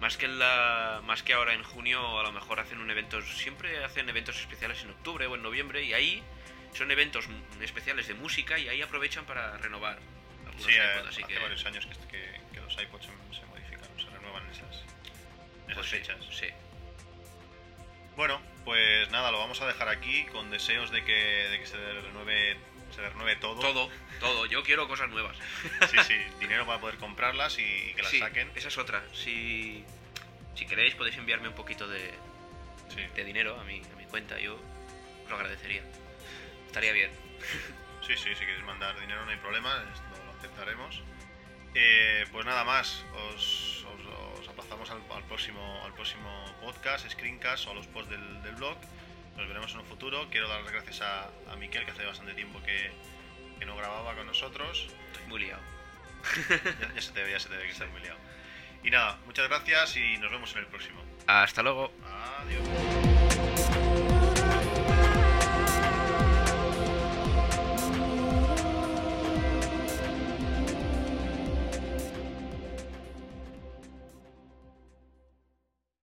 más 0.00 0.16
que 0.16 0.24
en 0.26 0.40
la, 0.40 1.00
más 1.04 1.22
que 1.22 1.32
ahora 1.32 1.54
en 1.54 1.62
junio, 1.62 2.18
a 2.18 2.24
lo 2.24 2.32
mejor 2.32 2.58
hacen 2.58 2.80
un 2.80 2.90
evento. 2.90 3.22
Siempre 3.22 3.84
hacen 3.84 4.08
eventos 4.08 4.40
especiales 4.40 4.82
en 4.82 4.90
octubre 4.90 5.26
o 5.28 5.36
en 5.36 5.42
noviembre 5.42 5.84
y 5.84 5.92
ahí 5.94 6.20
son 6.74 6.90
eventos 6.90 7.26
especiales 7.62 8.08
de 8.08 8.14
música 8.14 8.58
y 8.58 8.68
ahí 8.68 8.82
aprovechan 8.82 9.24
para 9.24 9.56
renovar. 9.58 9.98
algunos 10.46 10.66
Sí, 10.66 10.72
eh, 10.74 11.02
así 11.08 11.22
hace 11.22 11.32
que, 11.34 11.38
varios 11.38 11.64
años 11.64 11.86
que, 11.86 11.94
que- 12.08 12.40
que 12.52 12.60
los 12.60 12.72
iPods 12.74 13.04
se, 13.06 13.38
se 13.40 13.46
modifican, 13.46 13.88
se 13.96 14.10
renuevan 14.10 14.44
en 14.44 14.50
esas, 14.50 14.74
esas 14.74 15.74
pues 15.74 15.86
sí, 15.90 15.96
fechas. 15.98 16.16
sí. 16.32 16.46
Bueno, 18.16 18.40
pues 18.64 19.08
nada, 19.12 19.30
lo 19.30 19.38
vamos 19.38 19.60
a 19.62 19.66
dejar 19.68 19.88
aquí 19.88 20.24
con 20.32 20.50
deseos 20.50 20.90
de 20.90 21.04
que, 21.04 21.12
de 21.12 21.60
que 21.60 21.66
se 21.66 21.76
renueve, 21.76 22.56
se 22.94 23.00
renueve 23.08 23.36
todo. 23.36 23.60
Todo, 23.60 23.90
todo. 24.20 24.46
Yo 24.46 24.62
quiero 24.62 24.88
cosas 24.88 25.08
nuevas. 25.10 25.36
Sí, 25.90 25.96
sí, 26.06 26.14
dinero 26.40 26.66
para 26.66 26.80
poder 26.80 26.96
comprarlas 26.98 27.58
y 27.58 27.92
que 27.94 28.02
las 28.02 28.10
Sí, 28.10 28.18
saquen. 28.18 28.50
esa 28.54 28.68
es 28.68 28.78
otra. 28.78 29.02
Si, 29.12 29.84
si 30.54 30.66
queréis 30.66 30.94
podéis 30.94 31.16
enviarme 31.16 31.48
un 31.48 31.54
poquito 31.54 31.86
de, 31.88 32.12
Sí. 32.88 33.00
de 33.14 33.24
dinero 33.24 33.58
a 33.60 33.64
mi, 33.64 33.80
a 33.92 33.96
mi 33.96 34.04
cuenta, 34.06 34.38
yo 34.38 34.58
lo 35.28 35.34
agradecería. 35.36 35.82
Estaría 36.66 36.92
bien. 36.92 37.10
Sí, 38.06 38.16
sí, 38.16 38.30
si 38.34 38.40
queréis 38.40 38.64
mandar 38.64 38.98
dinero 39.00 39.24
no 39.24 39.30
hay 39.30 39.36
problema, 39.38 39.84
esto 39.92 40.24
lo 40.24 40.32
aceptaremos. 40.38 41.02
Eh, 41.74 42.24
pues 42.32 42.46
nada 42.46 42.64
más, 42.64 43.04
os, 43.34 43.84
os, 43.84 44.40
os 44.40 44.48
aplazamos 44.48 44.90
al, 44.90 45.02
al 45.14 45.22
próximo, 45.24 45.82
al 45.84 45.92
próximo 45.92 46.44
podcast, 46.62 47.08
screencast 47.10 47.66
o 47.66 47.72
a 47.72 47.74
los 47.74 47.86
posts 47.88 48.10
del, 48.10 48.42
del 48.42 48.54
blog. 48.54 48.78
Nos 49.38 49.46
veremos 49.46 49.72
en 49.72 49.78
un 49.78 49.86
futuro. 49.86 50.28
Quiero 50.30 50.48
dar 50.48 50.60
las 50.62 50.72
gracias 50.72 51.00
a, 51.00 51.30
a 51.50 51.56
Miquel, 51.56 51.84
que 51.84 51.92
hace 51.92 52.04
bastante 52.04 52.34
tiempo 52.34 52.60
que, 52.62 52.90
que 53.58 53.64
no 53.64 53.76
grababa 53.76 54.14
con 54.16 54.26
nosotros. 54.26 54.88
Estoy 55.12 55.28
muy 55.28 55.40
liado. 55.40 55.62
Ya, 56.50 56.94
ya 56.94 57.00
se 57.00 57.12
te 57.12 57.22
ve, 57.22 57.30
ya 57.30 57.38
se 57.38 57.48
te 57.48 57.56
ve 57.56 57.62
que 57.62 57.70
estás 57.70 57.88
muy 57.90 58.00
liado. 58.00 58.18
Y 58.82 58.90
nada, 58.90 59.18
muchas 59.26 59.48
gracias 59.48 59.96
y 59.96 60.18
nos 60.18 60.30
vemos 60.32 60.52
en 60.52 60.58
el 60.58 60.66
próximo. 60.66 61.00
Hasta 61.28 61.62
luego. 61.62 61.92
Adiós. 62.42 62.87